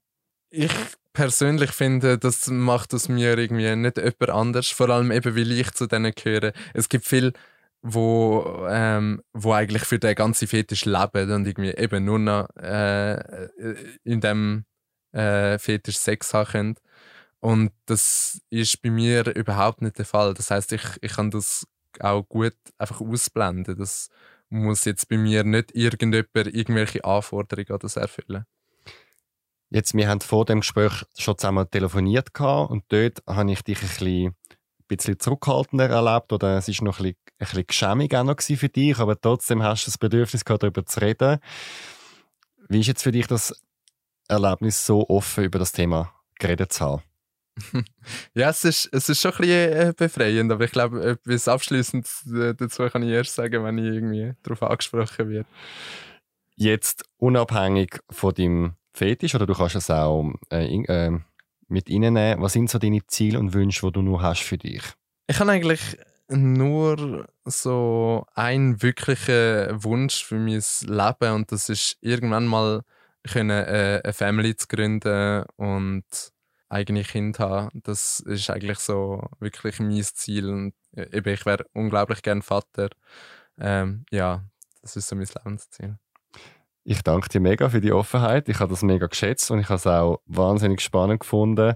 Ich 0.50 0.72
persönlich 1.14 1.72
finde, 1.72 2.18
das 2.18 2.48
macht 2.48 2.94
aus 2.94 3.10
mir 3.10 3.38
irgendwie 3.38 3.76
nicht 3.76 3.98
jemand 3.98 4.30
anders, 4.30 4.70
vor 4.70 4.90
allem 4.90 5.12
eben, 5.12 5.36
weil 5.36 5.52
ich 5.52 5.72
zu 5.72 5.88
denen 5.88 6.14
gehöre. 6.14 6.54
Es 6.74 6.90
gibt 6.90 7.06
viele, 7.06 7.34
wo, 7.82 8.66
ähm, 8.70 9.22
wo 9.34 9.52
eigentlich 9.52 9.84
für 9.84 10.00
den 10.00 10.16
ganzen 10.16 10.48
Fetisch 10.48 10.86
leben 10.86 11.32
und 11.32 11.46
irgendwie 11.46 11.72
eben 11.72 12.06
nur 12.06 12.20
noch 12.20 12.48
äh, 12.56 13.50
in 14.04 14.22
dem 14.22 14.66
äh, 15.12 15.58
Fetisch 15.58 15.98
Sex 15.98 16.34
haben 16.34 16.52
können. 16.52 16.76
Und 17.48 17.72
das 17.86 18.42
ist 18.50 18.82
bei 18.82 18.90
mir 18.90 19.26
überhaupt 19.34 19.82
nicht 19.82 19.98
der 19.98 20.04
Fall. 20.04 20.34
Das 20.34 20.52
heißt, 20.52 20.74
ich, 20.74 20.84
ich 21.00 21.14
kann 21.14 21.32
das 21.32 21.66
auch 22.02 22.24
gut 22.24 22.58
einfach 22.78 23.00
ausblenden. 23.00 23.78
Das 23.78 24.10
muss 24.50 24.84
jetzt 24.84 25.08
bei 25.08 25.18
mir 25.18 25.46
nicht 25.46 25.74
irgendjemand 25.74 26.36
irgendwelche 26.36 27.06
Anforderungen 27.06 27.72
oder 27.72 27.88
so 27.88 28.02
erfüllen. 28.02 28.44
Jetzt, 29.70 29.94
wir 29.94 30.10
haben 30.10 30.20
vor 30.20 30.44
dem 30.44 30.60
Gespräch 30.60 31.06
schon 31.18 31.38
zusammen 31.38 31.72
telefoniert 31.72 32.38
und 32.38 32.84
dort 32.90 33.24
habe 33.26 33.50
ich 33.54 33.62
dich 33.62 33.82
ein 33.82 33.88
bisschen, 33.88 34.26
ein 34.26 34.36
bisschen 34.90 35.18
zurückhaltender 35.18 35.88
erlebt 35.88 36.34
oder 36.34 36.58
es 36.58 36.68
war 36.68 36.84
noch 36.84 37.00
ein 37.00 37.16
bisschen, 37.40 37.62
ein 37.62 37.66
bisschen 37.66 38.18
auch 38.18 38.24
noch 38.26 38.42
für 38.42 38.68
dich, 38.68 39.00
aber 39.00 39.22
trotzdem 39.22 39.64
hast 39.64 39.86
du 39.86 39.92
das 39.92 39.98
Bedürfnis 39.98 40.44
gehabt, 40.44 40.64
darüber 40.64 40.86
zu 40.86 41.00
reden. 41.00 41.40
Wie 42.68 42.82
ist 42.82 42.88
jetzt 42.88 43.04
für 43.04 43.14
dich 43.14 43.28
das 43.28 43.58
Erlebnis, 44.28 44.86
so 44.86 45.08
offen 45.08 45.46
über 45.46 45.60
das 45.60 45.72
Thema 45.72 46.14
geredet 46.40 46.74
zu 46.74 46.84
haben? 46.84 47.07
ja, 48.34 48.50
es 48.50 48.64
ist, 48.66 48.90
es 48.92 49.10
ist 49.10 49.22
schon 49.22 49.32
ein 49.34 49.38
bisschen 49.38 49.72
äh, 49.72 49.94
befreiend, 49.96 50.52
aber 50.52 50.66
ich 50.66 50.72
glaube, 50.72 51.04
etwas 51.04 51.48
Abschließendes 51.48 52.28
äh, 52.32 52.54
dazu 52.56 52.88
kann 52.88 53.04
ich 53.04 53.10
erst 53.10 53.36
sagen, 53.36 53.64
wenn 53.64 53.78
ich 53.78 53.86
irgendwie 53.86 54.34
darauf 54.44 54.64
angesprochen 54.64 55.30
werde. 55.30 55.48
Jetzt 56.56 57.06
unabhängig 57.18 58.00
von 58.10 58.34
deinem 58.34 58.74
Fetisch, 58.94 59.36
oder 59.36 59.46
du 59.46 59.54
kannst 59.54 59.76
es 59.76 59.92
auch 59.92 60.32
äh, 60.52 60.66
in, 60.74 60.86
äh, 60.86 61.12
mit 61.68 61.90
reinnehmen, 61.90 62.42
was 62.42 62.54
sind 62.54 62.70
so 62.70 62.80
deine 62.80 63.06
Ziele 63.08 63.40
und 63.40 63.54
Wünsche, 63.54 63.86
die 63.86 63.92
du 63.92 64.02
nur 64.02 64.22
hast 64.22 64.42
für 64.42 64.58
dich? 64.58 64.82
Ich 65.28 65.40
habe 65.40 65.52
eigentlich 65.52 65.98
nur 66.30 67.28
so 67.46 68.26
einen 68.34 68.82
wirklichen 68.82 69.84
Wunsch 69.84 70.24
für 70.24 70.36
mein 70.36 70.64
Leben 70.82 71.34
und 71.34 71.52
das 71.52 71.70
ist 71.70 71.98
irgendwann 72.02 72.46
mal 72.46 72.82
können, 73.28 73.50
äh, 73.50 74.02
eine 74.04 74.14
Family 74.14 74.56
zu 74.56 74.68
gründen 74.68 75.46
und 75.58 76.04
eigene 76.70 77.04
Kinder 77.04 77.50
haben. 77.50 77.82
Das 77.84 78.20
ist 78.20 78.50
eigentlich 78.50 78.80
so 78.80 79.22
wirklich 79.40 79.80
mein 79.80 80.04
Ziel 80.04 80.50
und 80.50 80.74
äh, 80.96 81.20
ich 81.32 81.46
wäre 81.46 81.66
unglaublich 81.74 82.22
gern 82.22 82.42
Vater. 82.42 82.90
Ähm, 83.60 84.06
ja, 84.12 84.44
das 84.82 84.96
ist 84.96 85.08
so 85.08 85.16
mein 85.16 85.28
Lebensziel. 85.28 85.98
Ich 86.84 87.02
danke 87.02 87.28
dir 87.30 87.42
mega 87.42 87.70
für 87.70 87.82
die 87.82 87.92
Offenheit. 87.92 88.48
Ich 88.48 88.60
habe 88.60 88.70
das 88.70 88.82
mega 88.82 89.08
geschätzt 89.08 89.52
und 89.52 89.60
ich 89.60 89.66
habe 89.66 89.76
es 89.76 89.88
auch 89.88 90.22
wahnsinnig 90.26 90.82
spannend 90.82 91.20
gefunden. 91.20 91.76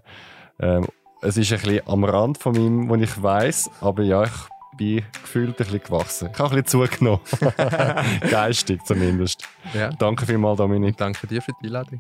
Ähm, 0.60 0.88
es 1.22 1.38
ist 1.38 1.52
ein 1.52 1.60
bisschen 1.60 1.88
am 1.88 2.04
Rand 2.04 2.38
von 2.38 2.54
meinem, 2.54 2.90
was 2.90 3.02
ich 3.02 3.22
weiß, 3.22 3.70
aber 3.82 4.04
ja, 4.04 4.24
ich 4.24 4.32
bin 4.78 5.04
gefühlt 5.22 5.50
ein 5.50 5.56
bisschen 5.56 5.84
gewachsen. 5.84 6.30
Ich 6.32 6.40
habe 6.40 6.56
ein 6.56 6.64
bisschen 6.64 6.90
zugenommen. 6.90 7.22
Geistig 8.30 8.84
zumindest. 8.86 9.48
Ja. 9.74 9.90
Danke 9.90 10.26
vielmals, 10.26 10.58
Dominik. 10.58 10.98
Danke 10.98 11.28
dir 11.28 11.42
für 11.42 11.52
die 11.62 11.68
Einladung. 11.68 12.00